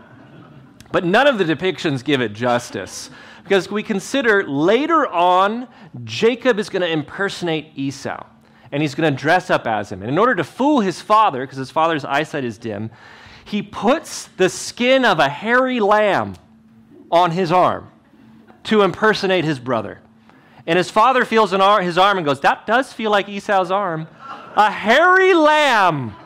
but 0.90 1.04
none 1.04 1.26
of 1.28 1.38
the 1.38 1.44
depictions 1.44 2.04
give 2.04 2.20
it 2.20 2.32
justice. 2.32 3.10
Because 3.44 3.70
we 3.70 3.82
consider 3.82 4.42
later 4.48 5.06
on, 5.06 5.68
Jacob 6.02 6.58
is 6.58 6.68
going 6.68 6.82
to 6.82 6.90
impersonate 6.90 7.72
Esau. 7.76 8.24
And 8.74 8.82
he's 8.82 8.96
going 8.96 9.14
to 9.14 9.16
dress 9.16 9.50
up 9.50 9.68
as 9.68 9.92
him. 9.92 10.02
And 10.02 10.10
in 10.10 10.18
order 10.18 10.34
to 10.34 10.42
fool 10.42 10.80
his 10.80 11.00
father, 11.00 11.46
because 11.46 11.58
his 11.58 11.70
father's 11.70 12.04
eyesight 12.04 12.42
is 12.42 12.58
dim, 12.58 12.90
he 13.44 13.62
puts 13.62 14.26
the 14.36 14.48
skin 14.48 15.04
of 15.04 15.20
a 15.20 15.28
hairy 15.28 15.78
lamb 15.78 16.34
on 17.08 17.30
his 17.30 17.52
arm 17.52 17.92
to 18.64 18.82
impersonate 18.82 19.44
his 19.44 19.60
brother. 19.60 20.00
And 20.66 20.76
his 20.76 20.90
father 20.90 21.24
feels 21.24 21.54
ar- 21.54 21.82
his 21.82 21.96
arm 21.96 22.18
and 22.18 22.26
goes, 22.26 22.40
That 22.40 22.66
does 22.66 22.92
feel 22.92 23.12
like 23.12 23.28
Esau's 23.28 23.70
arm. 23.70 24.08
A 24.56 24.72
hairy 24.72 25.34
lamb. 25.34 26.16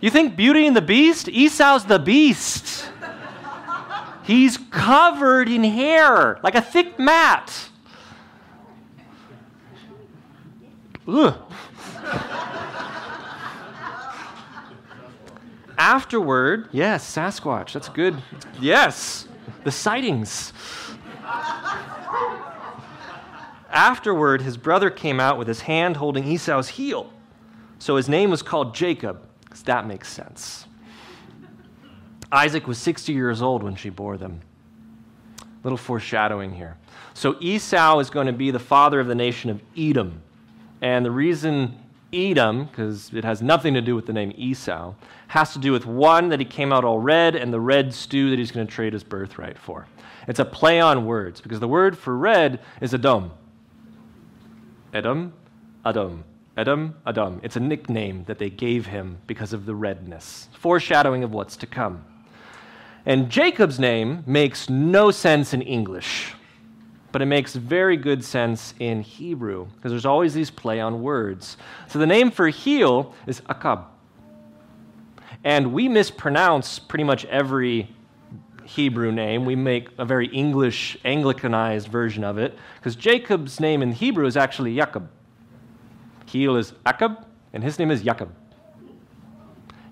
You 0.00 0.08
think 0.08 0.36
Beauty 0.36 0.66
and 0.66 0.74
the 0.74 0.80
Beast? 0.80 1.28
Esau's 1.28 1.84
the 1.84 1.98
beast. 1.98 2.90
He's 4.22 4.56
covered 4.70 5.50
in 5.50 5.64
hair, 5.64 6.40
like 6.42 6.54
a 6.54 6.62
thick 6.62 6.98
mat. 6.98 7.68
Afterward, 15.76 16.68
yes, 16.72 17.14
Sasquatch, 17.14 17.72
that's 17.72 17.88
good. 17.88 18.16
Yes, 18.60 19.28
the 19.64 19.70
sightings. 19.70 20.52
Afterward, 23.70 24.40
his 24.40 24.56
brother 24.56 24.88
came 24.88 25.18
out 25.20 25.36
with 25.36 25.48
his 25.48 25.60
hand 25.60 25.96
holding 25.96 26.24
Esau's 26.24 26.68
heel. 26.68 27.12
So 27.78 27.96
his 27.96 28.08
name 28.08 28.30
was 28.30 28.40
called 28.40 28.74
Jacob, 28.74 29.26
because 29.44 29.62
that 29.64 29.86
makes 29.86 30.08
sense. 30.08 30.66
Isaac 32.32 32.66
was 32.66 32.78
60 32.78 33.12
years 33.12 33.42
old 33.42 33.62
when 33.62 33.76
she 33.76 33.90
bore 33.90 34.16
them. 34.16 34.40
Little 35.62 35.76
foreshadowing 35.76 36.54
here. 36.54 36.76
So 37.14 37.36
Esau 37.40 37.98
is 37.98 38.10
going 38.10 38.26
to 38.26 38.32
be 38.32 38.50
the 38.50 38.58
father 38.58 39.00
of 39.00 39.06
the 39.06 39.14
nation 39.14 39.50
of 39.50 39.60
Edom. 39.76 40.22
And 40.84 41.02
the 41.02 41.10
reason 41.10 41.78
Edom, 42.12 42.66
because 42.66 43.10
it 43.14 43.24
has 43.24 43.40
nothing 43.40 43.72
to 43.72 43.80
do 43.80 43.96
with 43.96 44.04
the 44.04 44.12
name 44.12 44.34
Esau, 44.36 44.92
has 45.28 45.54
to 45.54 45.58
do 45.58 45.72
with 45.72 45.86
one, 45.86 46.28
that 46.28 46.40
he 46.40 46.44
came 46.44 46.74
out 46.74 46.84
all 46.84 46.98
red, 46.98 47.34
and 47.34 47.50
the 47.50 47.58
red 47.58 47.94
stew 47.94 48.28
that 48.28 48.38
he's 48.38 48.52
going 48.52 48.66
to 48.66 48.72
trade 48.72 48.92
his 48.92 49.02
birthright 49.02 49.58
for. 49.58 49.86
It's 50.28 50.40
a 50.40 50.44
play 50.44 50.80
on 50.80 51.06
words, 51.06 51.40
because 51.40 51.58
the 51.58 51.66
word 51.66 51.96
for 51.96 52.14
red 52.14 52.60
is 52.82 52.92
Edom. 52.92 53.32
Edom, 54.92 55.32
Adam, 55.86 56.22
Edom, 56.54 56.96
Adam. 57.06 57.40
It's 57.42 57.56
a 57.56 57.60
nickname 57.60 58.24
that 58.24 58.38
they 58.38 58.50
gave 58.50 58.84
him 58.84 59.16
because 59.26 59.54
of 59.54 59.64
the 59.64 59.74
redness, 59.74 60.48
foreshadowing 60.52 61.24
of 61.24 61.32
what's 61.32 61.56
to 61.56 61.66
come. 61.66 62.04
And 63.06 63.30
Jacob's 63.30 63.80
name 63.80 64.22
makes 64.26 64.68
no 64.68 65.10
sense 65.10 65.54
in 65.54 65.62
English, 65.62 66.34
but 67.14 67.22
it 67.22 67.26
makes 67.26 67.54
very 67.54 67.96
good 67.96 68.24
sense 68.24 68.74
in 68.80 69.00
Hebrew 69.00 69.66
because 69.76 69.92
there's 69.92 70.04
always 70.04 70.34
these 70.34 70.50
play 70.50 70.80
on 70.80 71.00
words. 71.00 71.56
So 71.86 72.00
the 72.00 72.08
name 72.08 72.32
for 72.32 72.48
heel 72.48 73.14
is 73.28 73.40
Akab. 73.42 73.84
And 75.44 75.72
we 75.72 75.88
mispronounce 75.88 76.80
pretty 76.80 77.04
much 77.04 77.24
every 77.26 77.88
Hebrew 78.64 79.12
name. 79.12 79.44
We 79.44 79.54
make 79.54 79.90
a 79.96 80.04
very 80.04 80.26
English, 80.26 80.96
Anglicanized 81.04 81.86
version 81.86 82.24
of 82.24 82.36
it 82.36 82.58
because 82.78 82.96
Jacob's 82.96 83.60
name 83.60 83.80
in 83.80 83.92
Hebrew 83.92 84.26
is 84.26 84.36
actually 84.36 84.74
Jacob. 84.74 85.08
Heel 86.26 86.56
is 86.56 86.72
Akab, 86.84 87.24
and 87.52 87.62
his 87.62 87.78
name 87.78 87.92
is 87.92 88.02
Jacob. 88.02 88.34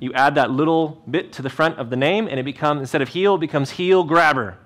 You 0.01 0.13
add 0.15 0.35
that 0.35 0.51
little 0.51 1.01
bit 1.09 1.33
to 1.35 1.43
the 1.43 1.51
front 1.51 1.79
of 1.79 1.89
the 1.89 1.97
name, 1.97 2.27
and 2.27 2.41
it 2.41 2.43
becomes, 2.43 2.81
instead 2.81 3.01
of 3.01 3.11
heel, 3.11 3.37
it 3.37 3.41
becomes 3.41 3.71
heel 3.71 4.03
grabber. 4.03 4.59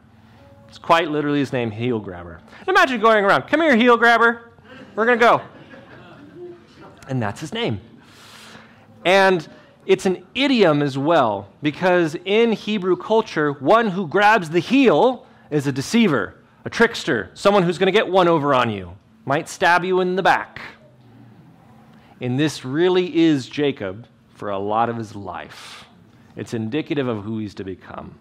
It's 0.69 0.79
quite 0.79 1.11
literally 1.11 1.39
his 1.39 1.53
name, 1.53 1.71
heel 1.71 1.99
grabber. 1.99 2.41
Imagine 2.67 3.01
going 3.01 3.25
around, 3.25 3.43
come 3.49 3.61
here, 3.61 3.77
heel 3.77 3.97
grabber. 3.97 4.53
We're 4.95 5.07
going 5.07 5.19
to 5.19 5.25
go. 5.25 5.43
And 7.09 7.23
that's 7.23 7.41
his 7.41 7.53
name. 7.53 7.81
And 9.05 9.47
it's 9.87 10.07
an 10.07 10.27
idiom 10.35 10.83
as 10.83 10.99
well, 10.99 11.49
because 11.63 12.17
in 12.25 12.53
Hebrew 12.53 12.97
culture, 12.97 13.53
one 13.53 13.89
who 13.89 14.09
grabs 14.09 14.51
the 14.51 14.59
heel 14.59 15.27
is 15.51 15.69
a 15.69 15.73
deceiver, 15.73 16.35
a 16.65 16.71
trickster, 16.71 17.31
someone 17.35 17.63
who's 17.63 17.79
going 17.79 17.87
to 17.87 17.93
get 17.93 18.09
one 18.09 18.27
over 18.27 18.53
on 18.53 18.69
you, 18.71 18.97
might 19.25 19.49
stab 19.49 19.85
you 19.85 20.01
in 20.01 20.17
the 20.17 20.23
back. 20.23 20.61
And 22.21 22.39
this 22.39 22.65
really 22.65 23.17
is 23.17 23.49
Jacob 23.49 24.07
for 24.35 24.51
a 24.51 24.59
lot 24.59 24.89
of 24.89 24.97
his 24.97 25.15
life. 25.15 25.85
It's 26.35 26.55
indicative 26.55 27.07
of 27.07 27.23
who 27.23 27.39
he's 27.39 27.55
to 27.55 27.65
become. 27.65 28.19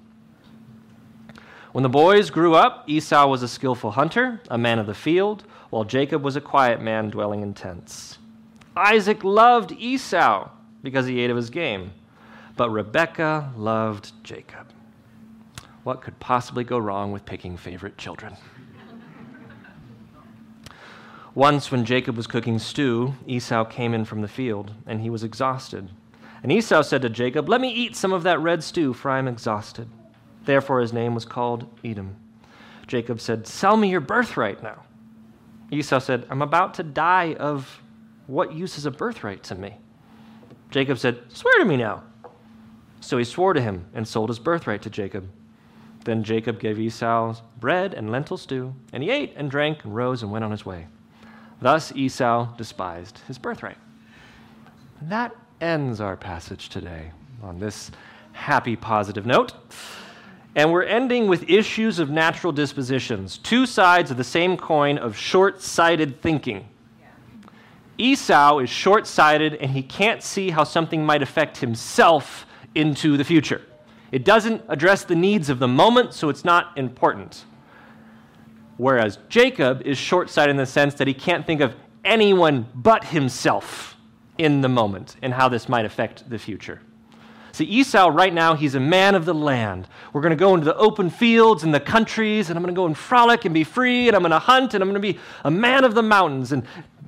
When 1.76 1.84
the 1.84 1.90
boys 1.90 2.30
grew 2.30 2.56
up, 2.56 2.86
Esau 2.88 3.28
was 3.28 3.44
a 3.44 3.50
skillful 3.50 3.92
hunter, 3.92 4.40
a 4.50 4.58
man 4.58 4.80
of 4.80 4.88
the 4.88 4.94
field, 4.94 5.44
while 5.72 5.84
Jacob 5.84 6.24
was 6.24 6.38
a 6.38 6.40
quiet 6.40 6.82
man 6.82 7.10
dwelling 7.10 7.42
in 7.42 7.54
tents. 7.54 8.18
Isaac 8.78 9.26
loved 9.26 9.74
Esau 9.74 10.52
because 10.84 11.06
he 11.06 11.20
ate 11.20 11.32
of 11.32 11.36
his 11.36 11.50
game. 11.50 11.92
But 12.56 12.70
Rebekah 12.70 13.52
loved 13.58 14.14
Jacob. 14.24 14.68
What 15.84 16.02
could 16.02 16.18
possibly 16.18 16.64
go 16.64 16.78
wrong 16.78 17.12
with 17.12 17.26
picking 17.26 17.58
favorite 17.58 17.98
children? 17.98 18.38
Once, 21.34 21.74
when 21.74 21.84
Jacob 21.84 22.16
was 22.16 22.26
cooking 22.26 22.58
stew, 22.58 23.16
Esau 23.28 23.66
came 23.66 23.94
in 23.94 24.06
from 24.06 24.22
the 24.22 24.30
field, 24.30 24.72
and 24.88 25.02
he 25.02 25.10
was 25.10 25.26
exhausted. 25.26 25.90
And 26.42 26.54
Esau 26.54 26.84
said 26.84 27.02
to 27.02 27.10
Jacob, 27.10 27.50
Let 27.50 27.60
me 27.60 27.70
eat 27.70 27.98
some 27.98 28.14
of 28.14 28.24
that 28.24 28.40
red 28.40 28.64
stew, 28.64 28.94
for 28.94 29.12
I 29.12 29.20
am 29.20 29.28
exhausted. 29.28 29.90
Therefore, 30.46 30.80
his 30.80 30.94
name 30.94 31.16
was 31.16 31.26
called 31.26 31.68
Edom. 31.84 32.16
Jacob 32.88 33.20
said, 33.20 33.48
Sell 33.48 33.78
me 33.78 33.90
your 33.90 34.02
birthright 34.02 34.62
now. 34.62 34.84
Esau 35.72 36.00
said, 36.00 36.26
I'm 36.30 36.42
about 36.42 36.76
to 36.76 36.84
die 36.84 37.34
of 37.34 37.82
what 38.28 38.54
use 38.54 38.78
is 38.78 38.86
a 38.86 38.92
birthright 38.92 39.44
to 39.44 39.56
me? 39.56 39.76
Jacob 40.72 40.98
said, 40.98 41.20
Swear 41.30 41.60
to 41.60 41.66
me 41.66 41.78
now. 41.78 42.04
So 43.00 43.18
he 43.18 43.24
swore 43.24 43.54
to 43.54 43.62
him 43.62 43.86
and 43.94 44.08
sold 44.08 44.30
his 44.30 44.40
birthright 44.40 44.82
to 44.84 44.90
Jacob. 44.90 45.30
Then 46.06 46.24
Jacob 46.24 46.60
gave 46.60 46.80
Esau 46.80 47.36
bread 47.60 47.94
and 47.94 48.12
lentil 48.12 48.38
stew, 48.38 48.76
and 48.94 49.02
he 49.02 49.10
ate 49.10 49.34
and 49.36 49.50
drank 49.50 49.84
and 49.84 49.96
rose 49.96 50.22
and 50.22 50.32
went 50.32 50.46
on 50.46 50.52
his 50.52 50.66
way. 50.66 50.88
Thus 51.62 51.92
Esau 51.96 52.56
despised 52.58 53.22
his 53.28 53.38
birthright. 53.38 53.78
And 55.00 55.12
that 55.12 55.36
ends 55.62 56.02
our 56.02 56.16
passage 56.16 56.70
today 56.70 57.12
on 57.42 57.60
this 57.60 57.92
happy, 58.34 58.76
positive 58.76 59.26
note. 59.26 59.54
And 60.56 60.72
we're 60.72 60.84
ending 60.84 61.28
with 61.28 61.50
issues 61.50 62.00
of 62.00 62.10
natural 62.10 62.54
dispositions, 62.54 63.38
two 63.38 63.66
sides 63.66 64.10
of 64.10 64.18
the 64.18 64.24
same 64.24 64.56
coin 64.56 64.98
of 64.98 65.18
short 65.18 65.62
sighted 65.62 66.22
thinking. 66.22 66.68
Esau 67.98 68.60
is 68.60 68.70
short 68.70 69.06
sighted 69.06 69.56
and 69.56 69.72
he 69.72 69.82
can't 69.82 70.24
see 70.24 70.50
how 70.50 70.64
something 70.64 71.06
might 71.06 71.22
affect 71.22 71.58
himself 71.58 72.46
into 72.74 73.18
the 73.18 73.24
future. 73.24 73.62
It 74.12 74.24
doesn't 74.24 74.64
address 74.70 75.04
the 75.04 75.16
needs 75.16 75.50
of 75.50 75.60
the 75.60 75.68
moment, 75.68 76.14
so 76.14 76.30
it's 76.30 76.46
not 76.46 76.78
important. 76.78 77.46
Whereas 78.78 79.20
Jacob 79.30 79.82
is 79.84 79.98
short 79.98 80.30
sighted 80.30 80.52
in 80.52 80.58
the 80.58 80.66
sense 80.66 80.94
that 80.96 81.08
he 81.08 81.14
can't 81.14 81.46
think 81.46 81.62
of 81.62 81.76
anyone 82.04 82.68
but 82.76 83.06
himself 83.06 83.98
in 84.38 84.62
the 84.62 84.70
moment 84.70 85.16
and 85.22 85.34
how 85.34 85.50
this 85.50 85.68
might 85.68 85.86
affect 85.86 86.30
the 86.30 86.38
future. 86.38 86.82
See, 87.56 87.64
Esau, 87.64 88.10
right 88.10 88.34
now, 88.34 88.54
he's 88.54 88.76
a 88.76 88.82
man 88.82 89.16
of 89.16 89.24
the 89.24 89.34
land. 89.34 89.88
We're 90.12 90.20
going 90.20 90.32
to 90.32 90.36
go 90.36 90.56
into 90.56 90.66
the 90.66 90.76
open 90.76 91.10
fields 91.10 91.64
and 91.64 91.74
the 91.74 91.80
countries, 91.80 92.50
and 92.50 92.58
I'm 92.58 92.64
going 92.64 92.76
to 92.76 92.78
go 92.78 92.86
and 92.86 92.98
frolic 92.98 93.46
and 93.46 93.54
be 93.54 93.64
free, 93.64 94.10
and 94.10 94.16
I'm 94.16 94.24
going 94.24 94.32
to 94.32 94.40
hunt, 94.40 94.74
and 94.74 94.82
I'm 94.84 94.90
going 94.90 95.02
to 95.02 95.14
be 95.14 95.18
a 95.46 95.50
man 95.50 95.86
of 95.86 95.96
the 95.96 96.04
mountains. 96.04 96.52
And 96.52 96.64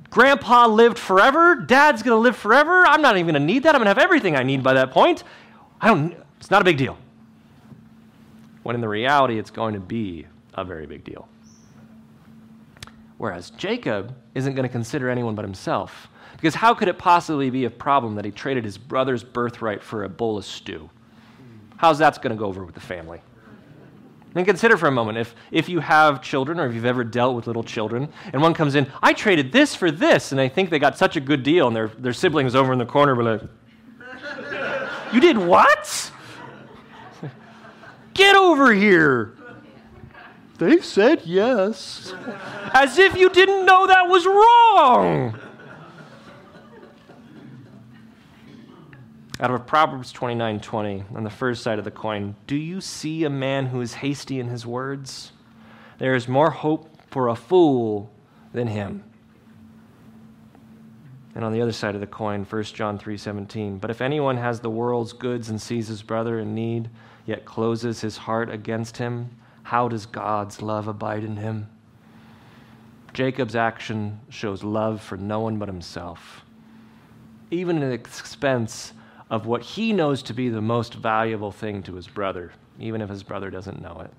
grandpa 0.08 0.66
lived 0.66 0.98
forever. 0.98 1.54
Dad's 1.54 2.02
going 2.02 2.16
to 2.16 2.20
live 2.22 2.34
forever. 2.34 2.86
I'm 2.86 3.02
not 3.02 3.18
even 3.18 3.26
going 3.26 3.42
to 3.42 3.46
need 3.46 3.64
that. 3.64 3.74
I'm 3.74 3.80
going 3.80 3.94
to 3.94 4.00
have 4.00 4.02
everything 4.02 4.36
I 4.36 4.42
need 4.42 4.62
by 4.62 4.72
that 4.72 4.90
point. 4.90 5.22
I 5.82 5.88
don't, 5.88 6.16
it's 6.38 6.50
not 6.50 6.62
a 6.62 6.64
big 6.64 6.78
deal. 6.78 6.96
When 8.62 8.74
in 8.74 8.80
the 8.80 8.88
reality, 8.88 9.38
it's 9.38 9.50
going 9.50 9.74
to 9.74 9.80
be 9.80 10.28
a 10.54 10.64
very 10.64 10.86
big 10.86 11.04
deal. 11.04 11.28
Whereas 13.18 13.50
Jacob 13.50 14.14
isn't 14.34 14.54
going 14.54 14.66
to 14.66 14.72
consider 14.72 15.10
anyone 15.10 15.34
but 15.34 15.44
himself. 15.44 16.08
Because 16.36 16.54
how 16.54 16.72
could 16.72 16.86
it 16.86 16.98
possibly 16.98 17.50
be 17.50 17.64
a 17.64 17.70
problem 17.70 18.14
that 18.14 18.24
he 18.24 18.30
traded 18.30 18.64
his 18.64 18.78
brother's 18.78 19.24
birthright 19.24 19.82
for 19.82 20.04
a 20.04 20.08
bowl 20.08 20.38
of 20.38 20.44
stew? 20.44 20.88
How's 21.76 21.98
that 21.98 22.20
going 22.22 22.34
to 22.34 22.38
go 22.38 22.46
over 22.46 22.64
with 22.64 22.76
the 22.76 22.80
family? 22.80 23.20
And 24.34 24.46
consider 24.46 24.76
for 24.76 24.86
a 24.86 24.92
moment 24.92 25.18
if, 25.18 25.34
if 25.50 25.68
you 25.68 25.80
have 25.80 26.22
children 26.22 26.60
or 26.60 26.66
if 26.66 26.74
you've 26.74 26.84
ever 26.84 27.02
dealt 27.02 27.34
with 27.34 27.48
little 27.48 27.64
children 27.64 28.08
and 28.32 28.40
one 28.40 28.54
comes 28.54 28.76
in, 28.76 28.86
I 29.02 29.12
traded 29.12 29.50
this 29.50 29.74
for 29.74 29.90
this, 29.90 30.30
and 30.32 30.40
I 30.40 30.48
think 30.48 30.70
they 30.70 30.78
got 30.78 30.96
such 30.96 31.16
a 31.16 31.20
good 31.20 31.42
deal, 31.42 31.66
and 31.66 31.74
their, 31.74 31.88
their 31.88 32.12
siblings 32.12 32.54
over 32.54 32.72
in 32.72 32.78
the 32.78 32.86
corner 32.86 33.14
were 33.16 33.24
like, 33.24 33.42
You 35.12 35.20
did 35.20 35.38
what? 35.38 36.12
Get 38.14 38.36
over 38.36 38.72
here. 38.72 39.37
They 40.58 40.80
said 40.80 41.22
yes. 41.24 42.12
As 42.74 42.98
if 42.98 43.16
you 43.16 43.30
didn't 43.30 43.64
know 43.64 43.86
that 43.86 44.08
was 44.08 44.26
wrong. 44.26 45.38
Out 49.40 49.52
of 49.52 49.66
Proverbs 49.68 50.12
29:20, 50.12 51.14
on 51.14 51.22
the 51.22 51.30
first 51.30 51.62
side 51.62 51.78
of 51.78 51.84
the 51.84 51.92
coin, 51.92 52.34
do 52.48 52.56
you 52.56 52.80
see 52.80 53.22
a 53.22 53.30
man 53.30 53.66
who 53.66 53.80
is 53.80 53.94
hasty 53.94 54.40
in 54.40 54.48
his 54.48 54.66
words? 54.66 55.30
There 55.98 56.16
is 56.16 56.26
more 56.26 56.50
hope 56.50 57.00
for 57.06 57.28
a 57.28 57.36
fool 57.36 58.10
than 58.52 58.66
him. 58.66 59.04
And 61.36 61.44
on 61.44 61.52
the 61.52 61.62
other 61.62 61.70
side 61.70 61.94
of 61.94 62.00
the 62.00 62.06
coin, 62.08 62.44
1 62.44 62.74
John 62.74 62.98
3:17, 62.98 63.78
but 63.78 63.90
if 63.90 64.00
anyone 64.00 64.38
has 64.38 64.58
the 64.58 64.70
world's 64.70 65.12
goods 65.12 65.48
and 65.48 65.62
sees 65.62 65.86
his 65.86 66.02
brother 66.02 66.40
in 66.40 66.52
need, 66.52 66.90
yet 67.26 67.44
closes 67.44 68.00
his 68.00 68.16
heart 68.16 68.50
against 68.50 68.96
him, 68.96 69.30
how 69.68 69.86
does 69.86 70.06
God's 70.06 70.62
love 70.62 70.88
abide 70.88 71.22
in 71.22 71.36
him? 71.36 71.68
Jacob's 73.12 73.54
action 73.54 74.18
shows 74.30 74.64
love 74.64 75.02
for 75.02 75.18
no 75.18 75.40
one 75.40 75.58
but 75.58 75.68
himself, 75.68 76.42
even 77.50 77.82
at 77.82 77.88
the 77.88 77.92
expense 77.92 78.94
of 79.28 79.44
what 79.44 79.60
he 79.60 79.92
knows 79.92 80.22
to 80.22 80.32
be 80.32 80.48
the 80.48 80.62
most 80.62 80.94
valuable 80.94 81.52
thing 81.52 81.82
to 81.82 81.96
his 81.96 82.08
brother, 82.08 82.50
even 82.80 83.02
if 83.02 83.10
his 83.10 83.22
brother 83.22 83.50
doesn't 83.50 83.82
know 83.82 84.00
it. 84.00 84.10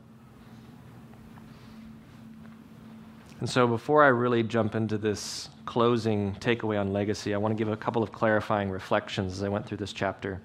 And 3.39 3.49
so, 3.49 3.65
before 3.67 4.03
I 4.03 4.09
really 4.09 4.43
jump 4.43 4.75
into 4.75 4.99
this 4.99 5.49
closing 5.65 6.35
takeaway 6.35 6.79
on 6.79 6.93
legacy, 6.93 7.33
I 7.33 7.37
want 7.37 7.57
to 7.57 7.57
give 7.57 7.73
a 7.73 7.77
couple 7.77 8.03
of 8.03 8.11
clarifying 8.11 8.69
reflections 8.69 9.33
as 9.33 9.41
I 9.41 9.49
went 9.49 9.65
through 9.65 9.77
this 9.77 9.93
chapter. 9.93 10.41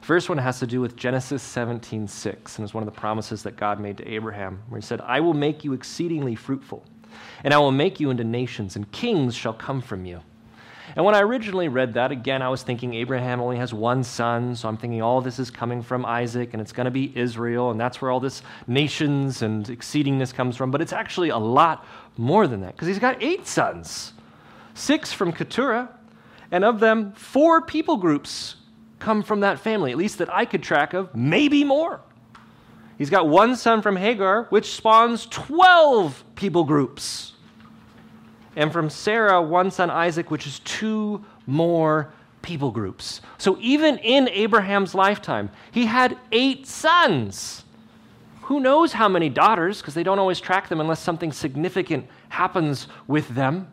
The 0.00 0.06
first 0.06 0.28
one 0.28 0.38
has 0.38 0.58
to 0.60 0.66
do 0.66 0.80
with 0.80 0.96
Genesis 0.96 1.42
17:6, 1.42 2.58
and 2.58 2.64
is 2.64 2.74
one 2.74 2.82
of 2.82 2.92
the 2.92 3.00
promises 3.00 3.42
that 3.44 3.56
God 3.56 3.80
made 3.80 3.96
to 3.98 4.08
Abraham, 4.08 4.60
where 4.68 4.80
he 4.80 4.84
said, 4.84 5.00
"I 5.00 5.20
will 5.20 5.34
make 5.34 5.64
you 5.64 5.72
exceedingly 5.72 6.34
fruitful, 6.34 6.84
and 7.44 7.54
I 7.54 7.58
will 7.58 7.72
make 7.72 8.00
you 8.00 8.10
into 8.10 8.24
nations, 8.24 8.76
and 8.76 8.90
kings 8.90 9.34
shall 9.34 9.54
come 9.54 9.80
from 9.80 10.04
you." 10.04 10.20
And 10.94 11.04
when 11.06 11.14
I 11.14 11.20
originally 11.20 11.68
read 11.68 11.94
that, 11.94 12.12
again, 12.12 12.42
I 12.42 12.48
was 12.48 12.62
thinking 12.62 12.92
Abraham 12.94 13.40
only 13.40 13.56
has 13.56 13.72
one 13.72 14.02
son, 14.02 14.54
so 14.56 14.68
I'm 14.68 14.76
thinking 14.76 15.00
all 15.00 15.20
this 15.20 15.38
is 15.38 15.50
coming 15.50 15.80
from 15.80 16.04
Isaac, 16.04 16.52
and 16.52 16.60
it's 16.60 16.72
going 16.72 16.84
to 16.84 16.90
be 16.90 17.12
Israel, 17.16 17.70
and 17.70 17.80
that's 17.80 18.02
where 18.02 18.10
all 18.10 18.20
this 18.20 18.42
nations 18.66 19.40
and 19.40 19.64
exceedingness 19.66 20.34
comes 20.34 20.56
from. 20.56 20.70
But 20.70 20.82
it's 20.82 20.92
actually 20.92 21.30
a 21.30 21.38
lot 21.38 21.86
more 22.18 22.46
than 22.46 22.60
that, 22.60 22.72
because 22.72 22.88
he's 22.88 22.98
got 22.98 23.22
eight 23.22 23.46
sons 23.46 24.12
six 24.74 25.12
from 25.12 25.32
Keturah, 25.32 25.88
and 26.50 26.64
of 26.64 26.80
them, 26.80 27.12
four 27.12 27.62
people 27.62 27.96
groups 27.96 28.56
come 29.02 29.22
from 29.22 29.40
that 29.40 29.58
family, 29.58 29.90
at 29.90 29.98
least 29.98 30.18
that 30.18 30.32
I 30.32 30.44
could 30.44 30.62
track 30.62 30.94
of, 30.94 31.12
maybe 31.14 31.64
more. 31.64 32.00
He's 32.98 33.10
got 33.10 33.28
one 33.28 33.56
son 33.56 33.82
from 33.82 33.96
Hagar, 33.96 34.44
which 34.50 34.72
spawns 34.74 35.26
12 35.26 36.24
people 36.36 36.64
groups. 36.64 37.30
and 38.54 38.70
from 38.70 38.90
Sarah, 38.90 39.40
one 39.40 39.70
son, 39.70 39.90
Isaac, 39.90 40.30
which 40.30 40.46
is 40.46 40.60
two 40.60 41.24
more 41.46 42.12
people 42.42 42.70
groups. 42.70 43.22
So 43.38 43.56
even 43.60 43.96
in 43.98 44.28
Abraham's 44.28 44.94
lifetime, 44.94 45.48
he 45.70 45.86
had 45.86 46.18
eight 46.32 46.66
sons. 46.66 47.64
Who 48.42 48.60
knows 48.60 48.92
how 48.92 49.08
many 49.08 49.30
daughters, 49.30 49.80
because 49.80 49.94
they 49.94 50.02
don't 50.02 50.18
always 50.18 50.38
track 50.38 50.68
them 50.68 50.80
unless 50.80 51.00
something 51.00 51.32
significant 51.32 52.06
happens 52.28 52.88
with 53.06 53.26
them. 53.28 53.68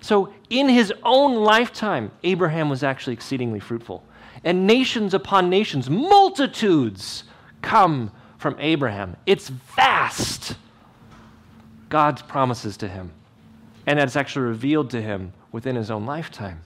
So, 0.00 0.32
in 0.48 0.68
his 0.68 0.92
own 1.02 1.34
lifetime, 1.34 2.12
Abraham 2.22 2.70
was 2.70 2.84
actually 2.84 3.14
exceedingly 3.14 3.58
fruitful. 3.58 4.04
And 4.44 4.66
nations 4.66 5.14
upon 5.14 5.50
nations, 5.50 5.90
multitudes 5.90 7.24
come 7.62 8.12
from 8.38 8.56
Abraham. 8.58 9.16
It's 9.26 9.48
vast. 9.48 10.56
God's 11.88 12.22
promises 12.22 12.76
to 12.78 12.88
him. 12.88 13.12
And 13.86 13.98
that's 13.98 14.16
actually 14.16 14.46
revealed 14.46 14.90
to 14.90 15.00
him 15.00 15.32
within 15.50 15.76
his 15.76 15.90
own 15.90 16.06
lifetime. 16.06 16.60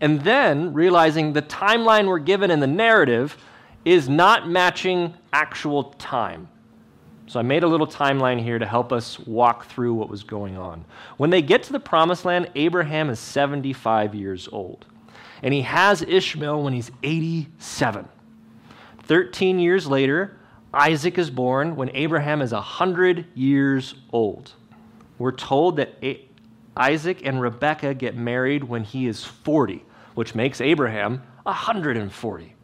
And 0.00 0.20
then 0.22 0.74
realizing 0.74 1.32
the 1.32 1.42
timeline 1.42 2.08
we're 2.08 2.18
given 2.18 2.50
in 2.50 2.60
the 2.60 2.66
narrative 2.66 3.36
is 3.84 4.08
not 4.08 4.48
matching 4.48 5.14
actual 5.32 5.84
time. 5.94 6.48
So 7.28 7.38
I 7.38 7.42
made 7.42 7.62
a 7.62 7.68
little 7.68 7.86
timeline 7.86 8.42
here 8.42 8.58
to 8.58 8.66
help 8.66 8.92
us 8.92 9.18
walk 9.20 9.66
through 9.66 9.94
what 9.94 10.10
was 10.10 10.24
going 10.24 10.58
on. 10.58 10.84
When 11.16 11.30
they 11.30 11.40
get 11.40 11.62
to 11.64 11.72
the 11.72 11.80
promised 11.80 12.24
land, 12.24 12.50
Abraham 12.56 13.08
is 13.08 13.20
75 13.20 14.14
years 14.14 14.48
old. 14.50 14.84
And 15.42 15.52
he 15.52 15.62
has 15.62 16.02
Ishmael 16.02 16.62
when 16.62 16.72
he's 16.72 16.90
87. 17.02 18.08
13 19.02 19.58
years 19.58 19.86
later, 19.86 20.38
Isaac 20.72 21.18
is 21.18 21.30
born 21.30 21.76
when 21.76 21.90
Abraham 21.94 22.40
is 22.40 22.52
100 22.52 23.26
years 23.34 23.94
old. 24.12 24.52
We're 25.18 25.32
told 25.32 25.76
that 25.76 26.02
Isaac 26.76 27.26
and 27.26 27.40
Rebekah 27.40 27.94
get 27.94 28.16
married 28.16 28.64
when 28.64 28.84
he 28.84 29.06
is 29.06 29.24
40, 29.24 29.84
which 30.14 30.34
makes 30.34 30.60
Abraham 30.60 31.22
140. 31.42 32.54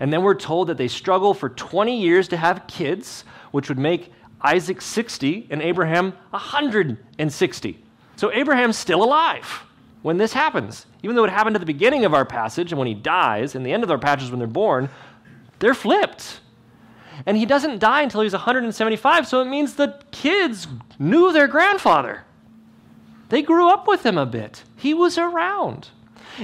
And 0.00 0.12
then 0.12 0.22
we're 0.22 0.34
told 0.34 0.68
that 0.68 0.76
they 0.76 0.88
struggle 0.88 1.34
for 1.34 1.50
20 1.50 2.00
years 2.00 2.26
to 2.28 2.36
have 2.36 2.66
kids, 2.66 3.24
which 3.52 3.68
would 3.68 3.78
make 3.78 4.12
Isaac 4.40 4.82
60 4.82 5.46
and 5.50 5.62
Abraham 5.62 6.12
160. 6.30 7.84
So 8.16 8.32
Abraham's 8.32 8.76
still 8.76 9.04
alive 9.04 9.64
when 10.04 10.18
this 10.18 10.34
happens. 10.34 10.84
Even 11.02 11.16
though 11.16 11.24
it 11.24 11.30
happened 11.30 11.56
at 11.56 11.60
the 11.60 11.66
beginning 11.66 12.04
of 12.04 12.12
our 12.12 12.26
passage 12.26 12.70
and 12.70 12.78
when 12.78 12.86
he 12.86 12.92
dies, 12.92 13.54
and 13.54 13.64
the 13.64 13.72
end 13.72 13.82
of 13.82 13.90
our 13.90 13.96
passage 13.96 14.28
when 14.28 14.38
they're 14.38 14.46
born, 14.46 14.90
they're 15.60 15.72
flipped. 15.72 16.40
And 17.24 17.38
he 17.38 17.46
doesn't 17.46 17.78
die 17.78 18.02
until 18.02 18.20
he's 18.20 18.34
175, 18.34 19.26
so 19.26 19.40
it 19.40 19.46
means 19.46 19.74
the 19.74 19.98
kids 20.10 20.68
knew 20.98 21.32
their 21.32 21.48
grandfather. 21.48 22.24
They 23.30 23.40
grew 23.40 23.70
up 23.70 23.88
with 23.88 24.04
him 24.04 24.18
a 24.18 24.26
bit. 24.26 24.62
He 24.76 24.92
was 24.92 25.16
around. 25.16 25.88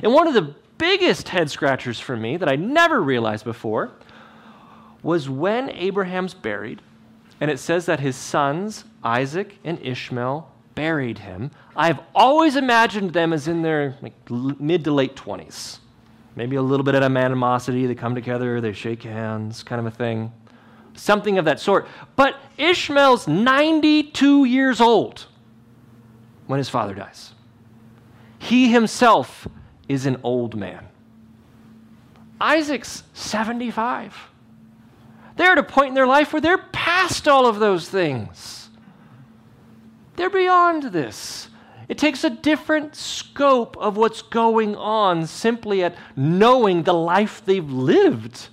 And 0.03 0.15
one 0.15 0.27
of 0.27 0.33
the 0.33 0.55
biggest 0.79 1.29
head 1.29 1.51
scratchers 1.51 2.01
for 2.01 2.17
me 2.17 2.39
that 2.39 2.49
I 2.49 2.57
never 2.57 3.03
realized 3.03 3.45
before 3.45 3.91
was 5.03 5.29
when 5.29 5.69
Abraham's 5.69 6.33
buried, 6.33 6.81
and 7.39 7.51
it 7.51 7.59
says 7.59 7.85
that 7.85 8.01
his 8.01 8.17
sons, 8.17 8.85
Isaac 9.05 9.59
and 9.65 9.79
Ishmael, 9.83 10.50
buried 10.81 11.19
him. 11.19 11.51
I've 11.77 12.01
always 12.15 12.57
imagined 12.57 13.13
them 13.13 13.35
as 13.35 13.47
in 13.49 13.61
their 13.61 13.99
like, 14.01 14.15
mid 14.31 14.85
to 14.85 14.93
late 14.93 15.15
20s. 15.15 15.79
Maybe 16.35 16.57
a 16.57 16.63
little 16.63 16.85
bit 16.85 16.95
of 16.95 17.03
animosity. 17.03 17.85
They 17.85 17.95
come 17.95 18.15
together, 18.15 18.63
they 18.63 18.73
shake 18.73 19.03
hands, 19.03 19.63
kind 19.63 19.79
of 19.79 19.85
a 19.85 19.91
thing. 19.91 20.33
Something 20.95 21.37
of 21.37 21.45
that 21.45 21.61
sort. 21.61 21.87
But 22.17 22.35
Ishmael's 22.57 23.29
92 23.29 24.47
years 24.47 24.81
old 24.81 25.27
when 26.47 26.57
his 26.57 26.71
father 26.71 26.95
dies. 26.95 27.33
He 28.39 28.73
himself 28.73 29.47
is 29.87 30.07
an 30.07 30.17
old 30.23 30.57
man. 30.57 30.89
Isaac's 32.41 33.03
75. 33.13 34.17
They're 35.37 35.53
at 35.53 35.59
a 35.59 35.63
point 35.63 35.89
in 35.89 35.95
their 35.95 36.07
life 36.07 36.33
where 36.33 36.41
they're 36.41 36.57
past 36.73 37.29
all 37.29 37.47
of 37.47 37.59
those 37.59 37.87
things. 37.87 38.60
They're 40.21 40.29
beyond 40.29 40.83
this. 40.83 41.49
It 41.89 41.97
takes 41.97 42.25
a 42.25 42.29
different 42.29 42.95
scope 42.95 43.75
of 43.79 43.97
what's 43.97 44.21
going 44.21 44.77
on 44.77 45.27
simply 45.27 45.83
at 45.83 45.97
knowing 46.15 46.83
the 46.83 46.93
life 46.93 47.43
they've 47.43 47.71
lived 47.71 48.49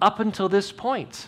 up 0.00 0.20
until 0.20 0.48
this 0.48 0.70
point. 0.70 1.26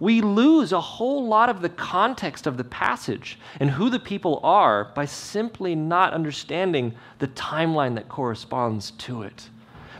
We 0.00 0.20
lose 0.20 0.70
a 0.70 0.82
whole 0.82 1.26
lot 1.26 1.48
of 1.48 1.62
the 1.62 1.70
context 1.70 2.46
of 2.46 2.58
the 2.58 2.64
passage 2.64 3.38
and 3.58 3.70
who 3.70 3.88
the 3.88 3.98
people 3.98 4.38
are 4.42 4.92
by 4.94 5.06
simply 5.06 5.74
not 5.74 6.12
understanding 6.12 6.94
the 7.18 7.28
timeline 7.28 7.94
that 7.94 8.10
corresponds 8.10 8.90
to 8.90 9.22
it. 9.22 9.48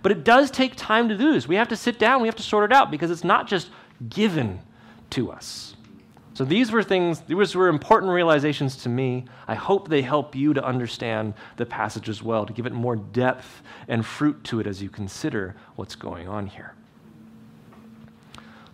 But 0.02 0.12
it 0.12 0.24
does 0.24 0.50
take 0.50 0.76
time 0.76 1.08
to 1.08 1.16
do 1.16 1.32
this. 1.32 1.48
We 1.48 1.56
have 1.56 1.68
to 1.68 1.76
sit 1.76 1.98
down, 1.98 2.20
we 2.20 2.28
have 2.28 2.36
to 2.36 2.42
sort 2.42 2.70
it 2.70 2.76
out 2.76 2.90
because 2.90 3.10
it's 3.10 3.24
not 3.24 3.48
just 3.48 3.70
given 4.10 4.60
to 5.08 5.32
us. 5.32 5.75
So 6.36 6.44
these 6.44 6.70
were 6.70 6.82
things, 6.82 7.20
these 7.20 7.54
were 7.54 7.68
important 7.68 8.12
realizations 8.12 8.76
to 8.82 8.90
me. 8.90 9.24
I 9.48 9.54
hope 9.54 9.88
they 9.88 10.02
help 10.02 10.34
you 10.34 10.52
to 10.52 10.62
understand 10.62 11.32
the 11.56 11.64
passage 11.64 12.10
as 12.10 12.22
well, 12.22 12.44
to 12.44 12.52
give 12.52 12.66
it 12.66 12.74
more 12.74 12.94
depth 12.94 13.62
and 13.88 14.04
fruit 14.04 14.44
to 14.44 14.60
it 14.60 14.66
as 14.66 14.82
you 14.82 14.90
consider 14.90 15.56
what's 15.76 15.94
going 15.94 16.28
on 16.28 16.46
here. 16.46 16.74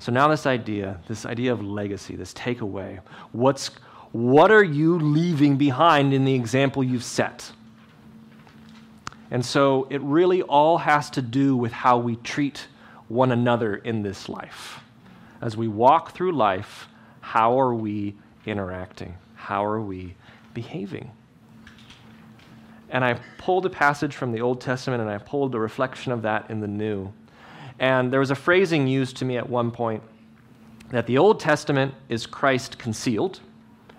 So 0.00 0.10
now 0.10 0.26
this 0.26 0.44
idea, 0.44 0.98
this 1.06 1.24
idea 1.24 1.52
of 1.52 1.62
legacy, 1.62 2.16
this 2.16 2.34
takeaway, 2.34 2.98
what's 3.30 3.70
what 4.10 4.50
are 4.50 4.64
you 4.64 4.98
leaving 4.98 5.56
behind 5.56 6.12
in 6.12 6.24
the 6.24 6.34
example 6.34 6.82
you've 6.82 7.04
set? 7.04 7.52
And 9.30 9.46
so 9.46 9.86
it 9.88 10.00
really 10.00 10.42
all 10.42 10.78
has 10.78 11.10
to 11.10 11.22
do 11.22 11.56
with 11.56 11.70
how 11.70 11.98
we 11.98 12.16
treat 12.16 12.66
one 13.06 13.30
another 13.30 13.76
in 13.76 14.02
this 14.02 14.28
life. 14.28 14.80
As 15.40 15.56
we 15.56 15.68
walk 15.68 16.10
through 16.10 16.32
life, 16.32 16.88
how 17.22 17.58
are 17.58 17.72
we 17.72 18.14
interacting? 18.44 19.14
How 19.34 19.64
are 19.64 19.80
we 19.80 20.14
behaving? 20.52 21.10
And 22.90 23.02
I 23.02 23.14
pulled 23.38 23.64
a 23.64 23.70
passage 23.70 24.14
from 24.14 24.32
the 24.32 24.42
Old 24.42 24.60
Testament 24.60 25.00
and 25.00 25.10
I 25.10 25.16
pulled 25.16 25.54
a 25.54 25.58
reflection 25.58 26.12
of 26.12 26.20
that 26.22 26.50
in 26.50 26.60
the 26.60 26.68
New. 26.68 27.10
And 27.78 28.12
there 28.12 28.20
was 28.20 28.30
a 28.30 28.34
phrasing 28.34 28.86
used 28.86 29.16
to 29.16 29.24
me 29.24 29.38
at 29.38 29.48
one 29.48 29.70
point 29.70 30.02
that 30.90 31.06
the 31.06 31.16
Old 31.16 31.40
Testament 31.40 31.94
is 32.10 32.26
Christ 32.26 32.78
concealed, 32.78 33.40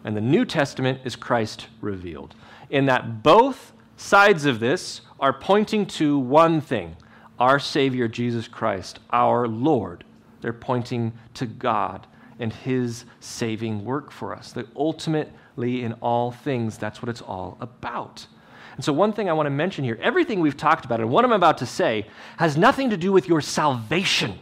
and 0.04 0.16
the 0.16 0.22
New 0.22 0.46
Testament 0.46 1.02
is 1.04 1.16
Christ 1.16 1.68
revealed. 1.82 2.36
In 2.70 2.86
that 2.86 3.24
both 3.24 3.74
sides 3.98 4.46
of 4.46 4.60
this 4.60 5.02
are 5.20 5.34
pointing 5.34 5.88
to 5.88 6.20
one 6.20 6.62
thing 6.62 6.96
our 7.40 7.58
Savior 7.58 8.08
Jesus 8.08 8.48
Christ, 8.48 9.00
our 9.10 9.48
Lord. 9.48 10.04
They're 10.42 10.54
pointing 10.54 11.14
to 11.34 11.48
God 11.48 12.06
and 12.44 12.54
His 12.54 13.06
saving 13.22 13.84
work 13.84 14.12
for 14.12 14.36
us. 14.36 14.52
That 14.52 14.68
ultimately, 14.76 15.84
in 15.84 15.94
all 15.94 16.32
things, 16.32 16.78
that's 16.78 17.02
what 17.02 17.10
it's 17.10 17.22
all 17.22 17.58
about. 17.60 18.28
And 18.76 18.84
so, 18.84 18.94
one 18.94 19.14
thing 19.14 19.30
I 19.30 19.34
want 19.34 19.48
to 19.48 19.52
mention 19.52 19.84
here 19.84 19.98
everything 20.02 20.40
we've 20.40 20.58
talked 20.58 20.86
about 20.86 21.00
and 21.00 21.10
what 21.10 21.26
I'm 21.26 21.32
about 21.32 21.58
to 21.60 21.66
say 21.66 22.08
has 22.38 22.58
nothing 22.58 22.90
to 22.92 22.98
do 22.98 23.12
with 23.12 23.28
your 23.28 23.42
salvation. 23.42 24.38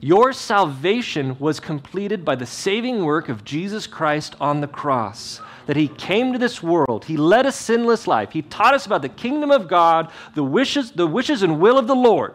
Your 0.00 0.32
salvation 0.32 1.38
was 1.38 1.60
completed 1.60 2.24
by 2.24 2.34
the 2.34 2.44
saving 2.44 3.04
work 3.04 3.28
of 3.28 3.44
Jesus 3.44 3.86
Christ 3.86 4.34
on 4.40 4.60
the 4.60 4.66
cross. 4.66 5.40
That 5.66 5.76
he 5.76 5.86
came 5.86 6.32
to 6.32 6.40
this 6.40 6.60
world, 6.60 7.04
he 7.04 7.16
led 7.16 7.46
a 7.46 7.52
sinless 7.52 8.08
life, 8.08 8.32
he 8.32 8.42
taught 8.42 8.74
us 8.74 8.84
about 8.84 9.02
the 9.02 9.08
kingdom 9.08 9.52
of 9.52 9.68
God, 9.68 10.10
the 10.34 10.42
wishes, 10.42 10.90
the 10.90 11.06
wishes 11.06 11.44
and 11.44 11.60
will 11.60 11.78
of 11.78 11.86
the 11.86 11.94
Lord. 11.94 12.34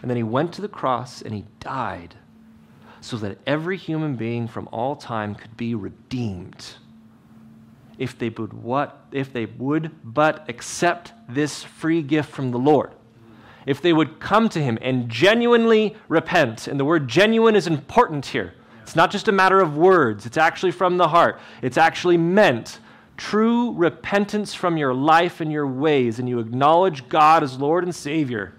And 0.00 0.10
then 0.10 0.16
he 0.16 0.22
went 0.22 0.52
to 0.54 0.62
the 0.62 0.68
cross 0.68 1.22
and 1.22 1.34
he 1.34 1.44
died 1.60 2.14
so 3.00 3.16
that 3.18 3.38
every 3.46 3.76
human 3.76 4.16
being 4.16 4.46
from 4.46 4.68
all 4.72 4.96
time 4.96 5.34
could 5.34 5.56
be 5.56 5.74
redeemed 5.74 6.74
if 7.98 8.18
they 8.18 8.30
would 8.30 8.52
what 8.54 9.04
if 9.12 9.32
they 9.32 9.44
would 9.44 9.90
but 10.02 10.48
accept 10.48 11.12
this 11.28 11.62
free 11.62 12.02
gift 12.02 12.30
from 12.30 12.50
the 12.50 12.58
Lord. 12.58 12.92
If 13.66 13.82
they 13.82 13.92
would 13.92 14.20
come 14.20 14.48
to 14.50 14.62
him 14.62 14.78
and 14.80 15.10
genuinely 15.10 15.94
repent. 16.08 16.66
And 16.66 16.80
the 16.80 16.84
word 16.84 17.08
genuine 17.08 17.54
is 17.54 17.66
important 17.66 18.24
here. 18.24 18.54
It's 18.80 18.96
not 18.96 19.10
just 19.10 19.28
a 19.28 19.32
matter 19.32 19.60
of 19.60 19.76
words, 19.76 20.24
it's 20.26 20.38
actually 20.38 20.72
from 20.72 20.96
the 20.96 21.08
heart. 21.08 21.38
It's 21.62 21.76
actually 21.76 22.16
meant 22.16 22.80
true 23.18 23.72
repentance 23.72 24.54
from 24.54 24.78
your 24.78 24.94
life 24.94 25.42
and 25.42 25.52
your 25.52 25.66
ways, 25.66 26.18
and 26.18 26.28
you 26.28 26.38
acknowledge 26.38 27.06
God 27.08 27.42
as 27.42 27.58
Lord 27.58 27.84
and 27.84 27.94
Savior, 27.94 28.54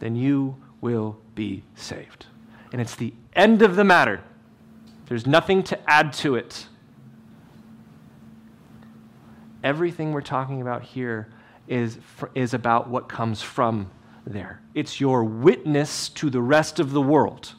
then 0.00 0.16
you 0.16 0.56
will 0.80 1.18
be 1.34 1.62
saved. 1.74 2.26
And 2.72 2.80
it's 2.80 2.94
the 2.94 3.14
end 3.34 3.62
of 3.62 3.76
the 3.76 3.84
matter. 3.84 4.22
There's 5.06 5.26
nothing 5.26 5.62
to 5.64 5.90
add 5.90 6.12
to 6.14 6.34
it 6.36 6.66
everything 9.62 10.12
we're 10.12 10.20
talking 10.20 10.60
about 10.60 10.82
here 10.82 11.28
is, 11.66 11.98
is 12.34 12.54
about 12.54 12.88
what 12.88 13.08
comes 13.08 13.42
from 13.42 13.90
there. 14.26 14.60
It's 14.74 15.00
your 15.00 15.24
witness 15.24 16.08
to 16.10 16.30
the 16.30 16.40
rest 16.40 16.80
of 16.80 16.92
the 16.92 17.02
world. 17.02 17.54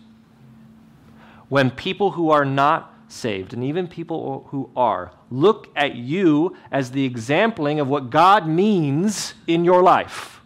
When 1.50 1.72
people 1.72 2.12
who 2.12 2.30
are 2.30 2.46
not 2.46 2.94
saved, 3.08 3.54
and 3.54 3.64
even 3.64 3.88
people 3.88 4.48
who 4.50 4.70
are, 4.76 5.12
look 5.32 5.70
at 5.76 5.96
you 5.96 6.56
as 6.72 6.92
the 6.92 7.06
exempling 7.10 7.80
of 7.80 7.88
what 7.88 8.10
God 8.10 8.48
means 8.48 9.34
in 9.48 9.66
your 9.66 9.82
life. 9.82 10.39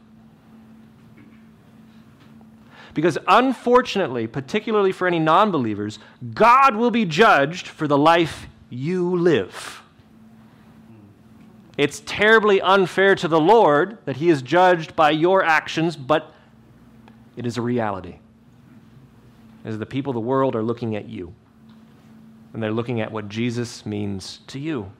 Because 2.94 3.18
unfortunately, 3.28 4.28
particularly 4.28 4.92
for 4.92 5.08
any 5.08 5.20
non 5.20 5.52
believers, 5.52 6.00
God 6.34 6.76
will 6.76 6.92
be 6.92 7.06
judged 7.06 7.68
for 7.68 7.88
the 7.88 7.98
life 7.98 8.48
you 8.70 9.16
live. 9.16 9.82
It's 11.78 12.04
terribly 12.06 12.62
unfair 12.62 13.16
to 13.16 13.28
the 13.28 13.40
Lord 13.40 13.98
that 14.06 14.18
he 14.18 14.30
is 14.30 14.42
judged 14.42 14.96
by 14.96 15.10
your 15.10 15.44
actions, 15.44 15.96
but 15.96 16.34
it 17.36 17.48
is 17.48 17.58
a 17.58 17.62
reality. 17.62 18.20
As 19.66 19.80
the 19.80 19.86
people 19.86 20.12
of 20.12 20.16
the 20.16 20.22
world 20.22 20.56
are 20.56 20.62
looking 20.62 20.96
at 20.96 21.10
you, 21.10 21.34
and 22.54 22.62
they're 22.62 22.72
looking 22.72 23.02
at 23.02 23.12
what 23.12 23.28
Jesus 23.28 23.86
means 23.86 24.42
to 24.48 24.60
you. 24.60 24.92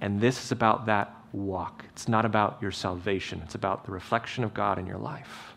And 0.00 0.20
this 0.20 0.44
is 0.44 0.50
about 0.50 0.86
that 0.86 1.14
walk. 1.32 1.84
It's 1.90 2.08
not 2.08 2.24
about 2.24 2.58
your 2.60 2.72
salvation, 2.72 3.40
it's 3.44 3.54
about 3.54 3.84
the 3.84 3.92
reflection 3.92 4.42
of 4.42 4.54
God 4.54 4.78
in 4.78 4.86
your 4.86 4.98
life. 4.98 5.54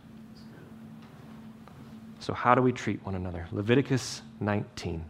So, 2.21 2.33
how 2.33 2.53
do 2.53 2.61
we 2.61 2.71
treat 2.71 3.03
one 3.03 3.15
another? 3.15 3.47
Leviticus 3.51 4.21
19 4.39 5.03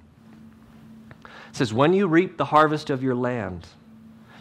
it 1.51 1.57
says, 1.57 1.73
When 1.73 1.93
you 1.93 2.07
reap 2.07 2.37
the 2.37 2.45
harvest 2.45 2.89
of 2.89 3.03
your 3.03 3.15
land, 3.15 3.67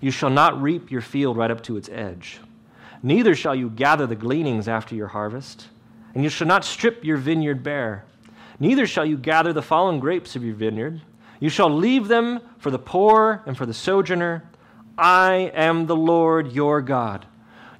you 0.00 0.12
shall 0.12 0.30
not 0.30 0.62
reap 0.62 0.90
your 0.90 1.00
field 1.00 1.36
right 1.36 1.50
up 1.50 1.64
to 1.64 1.76
its 1.76 1.88
edge. 1.88 2.38
Neither 3.02 3.34
shall 3.34 3.56
you 3.56 3.70
gather 3.70 4.06
the 4.06 4.14
gleanings 4.14 4.68
after 4.68 4.94
your 4.94 5.08
harvest, 5.08 5.66
and 6.14 6.22
you 6.22 6.30
shall 6.30 6.46
not 6.46 6.64
strip 6.64 7.04
your 7.04 7.16
vineyard 7.16 7.64
bare. 7.64 8.04
Neither 8.60 8.86
shall 8.86 9.04
you 9.04 9.16
gather 9.16 9.52
the 9.52 9.62
fallen 9.62 9.98
grapes 9.98 10.36
of 10.36 10.44
your 10.44 10.54
vineyard. 10.54 11.02
You 11.40 11.48
shall 11.48 11.70
leave 11.70 12.06
them 12.06 12.40
for 12.58 12.70
the 12.70 12.78
poor 12.78 13.42
and 13.46 13.56
for 13.56 13.66
the 13.66 13.74
sojourner. 13.74 14.48
I 14.96 15.50
am 15.54 15.86
the 15.86 15.96
Lord 15.96 16.52
your 16.52 16.80
God. 16.82 17.26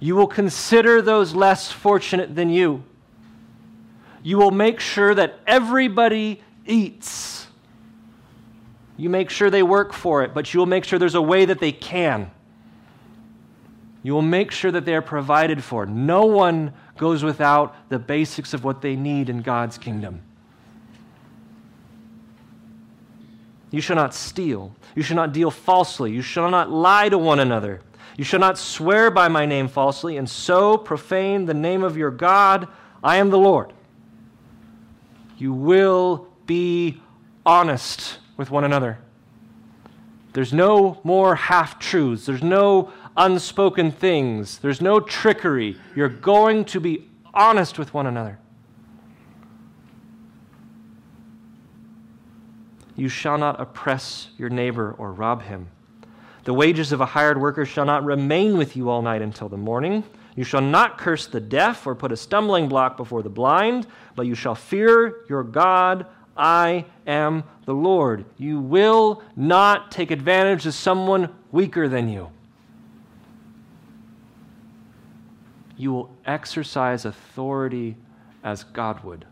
You 0.01 0.17
will 0.17 0.27
consider 0.27 1.01
those 1.01 1.33
less 1.33 1.71
fortunate 1.71 2.35
than 2.35 2.51
you 2.51 2.83
you 4.23 4.39
will 4.39 4.51
make 4.51 4.81
sure 4.81 5.15
that 5.15 5.41
everybody 5.47 6.43
eats. 6.67 7.47
You 8.97 9.09
make 9.09 9.31
sure 9.31 9.49
they 9.51 9.63
work 9.63 9.93
for 9.93 10.23
it, 10.23 10.35
but 10.35 10.53
you 10.53 10.61
will 10.61 10.67
make 10.67 10.85
sure 10.85 10.99
there's 10.99 11.15
a 11.15 11.23
way 11.23 11.47
that 11.47 11.59
they 11.59 11.73
can. 11.73 12.31
You 14.03 14.13
will 14.13 14.23
make 14.23 14.51
sure 14.51 14.71
that 14.71 14.85
they 14.85 14.95
are 14.95 15.03
provided 15.03 15.63
for. 15.63 15.87
No 15.87 16.27
one 16.27 16.73
goes 16.97 17.23
without 17.23 17.89
the 17.89 17.99
basics 17.99 18.53
of 18.55 18.65
what 18.65 18.83
they 18.83 18.97
need 18.97 19.29
in 19.29 19.43
God's 19.43 19.79
kingdom. 19.79 20.23
You 23.71 23.81
shall 23.81 23.97
not 23.97 24.15
steal. 24.15 24.75
You 24.95 25.03
shall 25.03 25.17
not 25.17 25.33
deal 25.33 25.51
falsely. 25.51 26.13
You 26.13 26.23
shall 26.23 26.51
not 26.51 26.71
lie 26.71 27.09
to 27.09 27.19
one 27.19 27.41
another. 27.41 27.81
You 28.17 28.25
shall 28.25 28.41
not 28.41 28.59
swear 28.59 29.11
by 29.11 29.29
my 29.29 29.47
name 29.47 29.69
falsely 29.69 30.17
and 30.17 30.29
so 30.29 30.77
profane 30.77 31.47
the 31.47 31.55
name 31.55 31.83
of 31.83 31.97
your 31.97 32.11
God. 32.11 32.69
I 33.03 33.17
am 33.17 33.31
the 33.31 33.39
Lord. 33.39 33.73
You 35.41 35.53
will 35.53 36.29
be 36.47 37.01
honest 37.47 38.19
with 38.37 38.51
one 38.51 38.65
another. 38.65 38.99
There's 40.33 40.53
no 40.53 41.01
more 41.03 41.35
half 41.35 41.79
truths. 41.79 42.27
There's 42.27 42.43
no 42.43 42.93
unspoken 43.17 43.91
things. 43.91 44.59
There's 44.59 44.81
no 44.81 45.01
trickery. 45.01 45.77
You're 45.97 46.09
going 46.09 46.65
to 46.67 46.81
be 46.81 47.09
honest 47.35 47.79
with 47.79 47.93
one 47.95 48.07
another. 48.07 48.39
You 52.95 53.09
shall 53.09 53.39
not 53.39 53.61
oppress 53.61 54.29
your 54.37 54.51
neighbor 54.51 54.95
or 54.99 55.13
rob 55.13 55.43
him. 55.43 55.69
The 56.45 56.53
wages 56.55 56.93
of 56.93 57.01
a 57.01 57.07
hired 57.07 57.41
worker 57.41 57.65
shall 57.65 57.87
not 57.87 58.05
remain 58.05 58.59
with 58.59 58.77
you 58.77 58.91
all 58.91 59.03
night 59.03 59.23
until 59.23 59.49
the 59.49 59.57
morning. 59.57 60.05
You 60.41 60.45
shall 60.45 60.63
not 60.63 60.97
curse 60.97 61.27
the 61.27 61.39
deaf 61.39 61.87
or 61.87 61.95
put 61.95 62.13
a 62.13 62.17
stumbling 62.17 62.67
block 62.67 62.97
before 62.97 63.23
the 63.23 63.29
blind, 63.29 63.87
but 64.15 64.27
you 64.27 64.35
shall 64.35 64.55
fear 64.55 65.27
your 65.29 65.43
God. 65.43 66.07
I 66.35 66.87
am 67.07 67.45
the 67.67 67.75
Lord. 67.75 68.25
You 68.39 68.59
will 68.59 69.23
not 69.37 69.91
take 69.93 70.11
advantage 70.11 70.65
of 70.65 70.73
someone 70.73 71.29
weaker 71.53 71.91
than 71.91 72.09
you. 72.09 72.31
You 75.77 75.93
will 75.93 76.17
exercise 76.25 77.05
authority 77.05 77.97
as 78.43 78.65
God 78.65 79.05
would. 79.05 79.27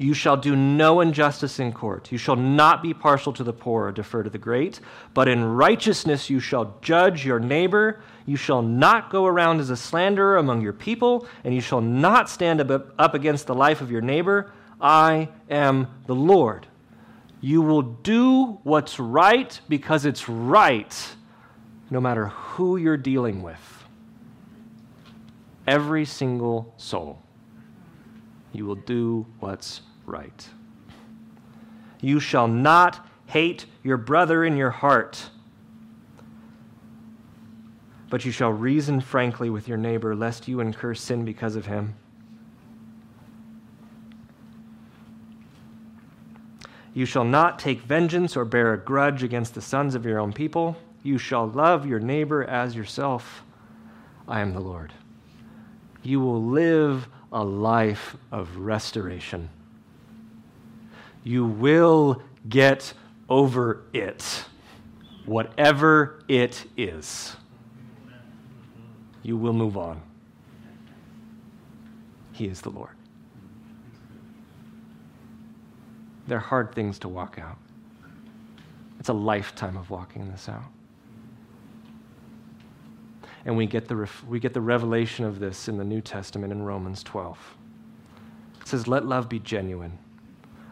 You 0.00 0.14
shall 0.14 0.36
do 0.36 0.54
no 0.54 1.00
injustice 1.00 1.58
in 1.58 1.72
court. 1.72 2.12
You 2.12 2.18
shall 2.18 2.36
not 2.36 2.84
be 2.84 2.94
partial 2.94 3.32
to 3.32 3.42
the 3.42 3.52
poor 3.52 3.88
or 3.88 3.92
defer 3.92 4.22
to 4.22 4.30
the 4.30 4.38
great, 4.38 4.78
but 5.12 5.26
in 5.26 5.44
righteousness 5.44 6.30
you 6.30 6.38
shall 6.38 6.76
judge 6.80 7.26
your 7.26 7.40
neighbor. 7.40 8.00
You 8.24 8.36
shall 8.36 8.62
not 8.62 9.10
go 9.10 9.26
around 9.26 9.58
as 9.58 9.70
a 9.70 9.76
slanderer 9.76 10.36
among 10.36 10.60
your 10.60 10.72
people, 10.72 11.26
and 11.42 11.52
you 11.52 11.60
shall 11.60 11.80
not 11.80 12.30
stand 12.30 12.60
up 12.60 13.14
against 13.14 13.48
the 13.48 13.56
life 13.56 13.80
of 13.80 13.90
your 13.90 14.00
neighbor. 14.00 14.52
I 14.80 15.30
am 15.50 15.88
the 16.06 16.14
Lord. 16.14 16.68
You 17.40 17.60
will 17.60 17.82
do 17.82 18.60
what's 18.62 19.00
right 19.00 19.60
because 19.68 20.06
it's 20.06 20.28
right, 20.28 21.16
no 21.90 22.00
matter 22.00 22.28
who 22.28 22.76
you're 22.76 22.96
dealing 22.96 23.42
with. 23.42 23.84
Every 25.66 26.04
single 26.04 26.72
soul. 26.76 27.20
You 28.52 28.64
will 28.64 28.76
do 28.76 29.26
what's 29.40 29.82
right. 30.08 30.48
You 32.00 32.20
shall 32.20 32.48
not 32.48 33.06
hate 33.26 33.66
your 33.82 33.96
brother 33.96 34.44
in 34.44 34.56
your 34.56 34.70
heart, 34.70 35.30
but 38.08 38.24
you 38.24 38.32
shall 38.32 38.50
reason 38.50 39.00
frankly 39.00 39.50
with 39.50 39.68
your 39.68 39.76
neighbor, 39.76 40.16
lest 40.16 40.48
you 40.48 40.60
incur 40.60 40.94
sin 40.94 41.24
because 41.24 41.56
of 41.56 41.66
him. 41.66 41.94
You 46.94 47.04
shall 47.04 47.24
not 47.24 47.58
take 47.58 47.80
vengeance 47.82 48.36
or 48.36 48.44
bear 48.44 48.72
a 48.72 48.78
grudge 48.78 49.22
against 49.22 49.54
the 49.54 49.60
sons 49.60 49.94
of 49.94 50.04
your 50.04 50.18
own 50.18 50.32
people. 50.32 50.76
You 51.02 51.18
shall 51.18 51.46
love 51.46 51.86
your 51.86 52.00
neighbor 52.00 52.44
as 52.44 52.74
yourself. 52.74 53.44
I 54.26 54.40
am 54.40 54.54
the 54.54 54.60
Lord. 54.60 54.92
You 56.02 56.18
will 56.20 56.42
live 56.42 57.08
a 57.30 57.44
life 57.44 58.16
of 58.32 58.56
restoration 58.56 59.50
you 61.24 61.44
will 61.44 62.22
get 62.48 62.92
over 63.28 63.82
it, 63.92 64.44
whatever 65.26 66.22
it 66.28 66.64
is. 66.76 67.36
You 69.22 69.36
will 69.36 69.52
move 69.52 69.76
on. 69.76 70.00
He 72.32 72.46
is 72.46 72.60
the 72.60 72.70
Lord. 72.70 72.94
They're 76.26 76.38
hard 76.38 76.74
things 76.74 76.98
to 77.00 77.08
walk 77.08 77.38
out. 77.38 77.58
It's 79.00 79.08
a 79.08 79.14
lifetime 79.14 79.76
of 79.76 79.90
walking 79.90 80.30
this 80.30 80.48
out. 80.48 80.64
And 83.44 83.56
we 83.56 83.66
get, 83.66 83.88
the, 83.88 84.08
we 84.28 84.40
get 84.40 84.52
the 84.52 84.60
revelation 84.60 85.24
of 85.24 85.38
this 85.38 85.68
in 85.68 85.78
the 85.78 85.84
New 85.84 86.00
Testament 86.00 86.52
in 86.52 86.62
Romans 86.62 87.02
12. 87.02 87.38
It 88.60 88.68
says, 88.68 88.86
Let 88.86 89.06
love 89.06 89.28
be 89.28 89.38
genuine. 89.38 89.98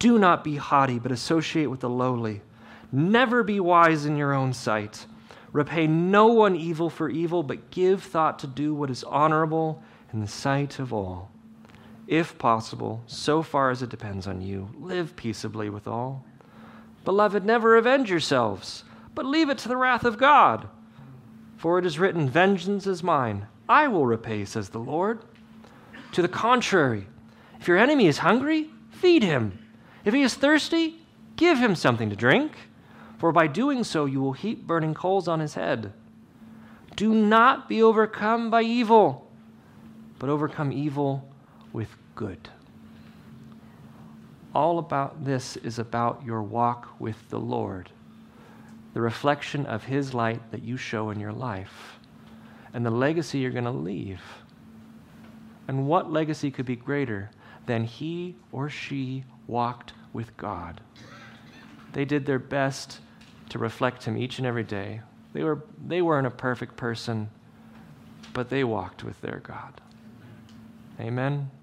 Do 0.00 0.18
not 0.18 0.42
be 0.42 0.56
haughty, 0.56 0.98
but 0.98 1.12
associate 1.12 1.66
with 1.66 1.80
the 1.80 1.90
lowly. 1.90 2.40
Never 2.90 3.44
be 3.44 3.60
wise 3.60 4.06
in 4.06 4.16
your 4.16 4.32
own 4.32 4.54
sight. 4.54 5.04
Repay 5.52 5.86
no 5.86 6.28
one 6.28 6.56
evil 6.56 6.88
for 6.88 7.10
evil, 7.10 7.42
but 7.42 7.70
give 7.70 8.02
thought 8.02 8.38
to 8.38 8.46
do 8.46 8.72
what 8.74 8.90
is 8.90 9.04
honorable 9.04 9.82
in 10.12 10.20
the 10.20 10.26
sight 10.26 10.78
of 10.78 10.94
all. 10.94 11.30
If 12.06 12.38
possible, 12.38 13.02
so 13.06 13.42
far 13.42 13.70
as 13.70 13.82
it 13.82 13.90
depends 13.90 14.26
on 14.26 14.40
you, 14.40 14.70
live 14.78 15.16
peaceably 15.16 15.68
with 15.68 15.86
all. 15.86 16.24
Beloved, 17.04 17.44
never 17.44 17.76
avenge 17.76 18.10
yourselves, 18.10 18.84
but 19.14 19.26
leave 19.26 19.50
it 19.50 19.58
to 19.58 19.68
the 19.68 19.76
wrath 19.76 20.04
of 20.04 20.16
God. 20.16 20.66
For 21.58 21.78
it 21.78 21.84
is 21.84 21.98
written, 21.98 22.26
Vengeance 22.26 22.86
is 22.86 23.02
mine, 23.02 23.46
I 23.68 23.88
will 23.88 24.06
repay, 24.06 24.46
says 24.46 24.70
the 24.70 24.78
Lord. 24.78 25.20
To 26.12 26.22
the 26.22 26.28
contrary, 26.28 27.06
if 27.60 27.68
your 27.68 27.76
enemy 27.76 28.06
is 28.06 28.18
hungry, 28.18 28.70
feed 28.90 29.22
him. 29.22 29.58
If 30.04 30.14
he 30.14 30.22
is 30.22 30.34
thirsty, 30.34 31.00
Give 31.40 31.56
him 31.56 31.74
something 31.74 32.10
to 32.10 32.16
drink, 32.16 32.52
for 33.16 33.32
by 33.32 33.46
doing 33.46 33.82
so 33.82 34.04
you 34.04 34.20
will 34.20 34.34
heap 34.34 34.66
burning 34.66 34.92
coals 34.92 35.26
on 35.26 35.40
his 35.40 35.54
head. 35.54 35.94
Do 36.96 37.14
not 37.14 37.66
be 37.66 37.82
overcome 37.82 38.50
by 38.50 38.60
evil, 38.60 39.26
but 40.18 40.28
overcome 40.28 40.70
evil 40.70 41.26
with 41.72 41.88
good. 42.14 42.50
All 44.54 44.78
about 44.78 45.24
this 45.24 45.56
is 45.56 45.78
about 45.78 46.22
your 46.22 46.42
walk 46.42 46.90
with 46.98 47.16
the 47.30 47.40
Lord, 47.40 47.88
the 48.92 49.00
reflection 49.00 49.64
of 49.64 49.84
his 49.84 50.12
light 50.12 50.50
that 50.50 50.62
you 50.62 50.76
show 50.76 51.08
in 51.08 51.18
your 51.18 51.32
life, 51.32 51.98
and 52.74 52.84
the 52.84 52.90
legacy 52.90 53.38
you're 53.38 53.50
going 53.50 53.64
to 53.64 53.70
leave. 53.70 54.20
And 55.68 55.86
what 55.86 56.12
legacy 56.12 56.50
could 56.50 56.66
be 56.66 56.76
greater 56.76 57.30
than 57.64 57.84
he 57.84 58.36
or 58.52 58.68
she 58.68 59.24
walked 59.50 59.92
with 60.12 60.36
God? 60.36 60.80
They 61.92 62.04
did 62.04 62.24
their 62.24 62.38
best 62.38 63.00
to 63.48 63.58
reflect 63.58 64.04
him 64.04 64.16
each 64.16 64.38
and 64.38 64.46
every 64.46 64.62
day. 64.62 65.00
They, 65.32 65.42
were, 65.42 65.64
they 65.84 66.02
weren't 66.02 66.26
a 66.26 66.30
perfect 66.30 66.76
person, 66.76 67.30
but 68.32 68.48
they 68.48 68.64
walked 68.64 69.04
with 69.04 69.20
their 69.20 69.40
God. 69.42 69.80
Amen. 71.00 71.50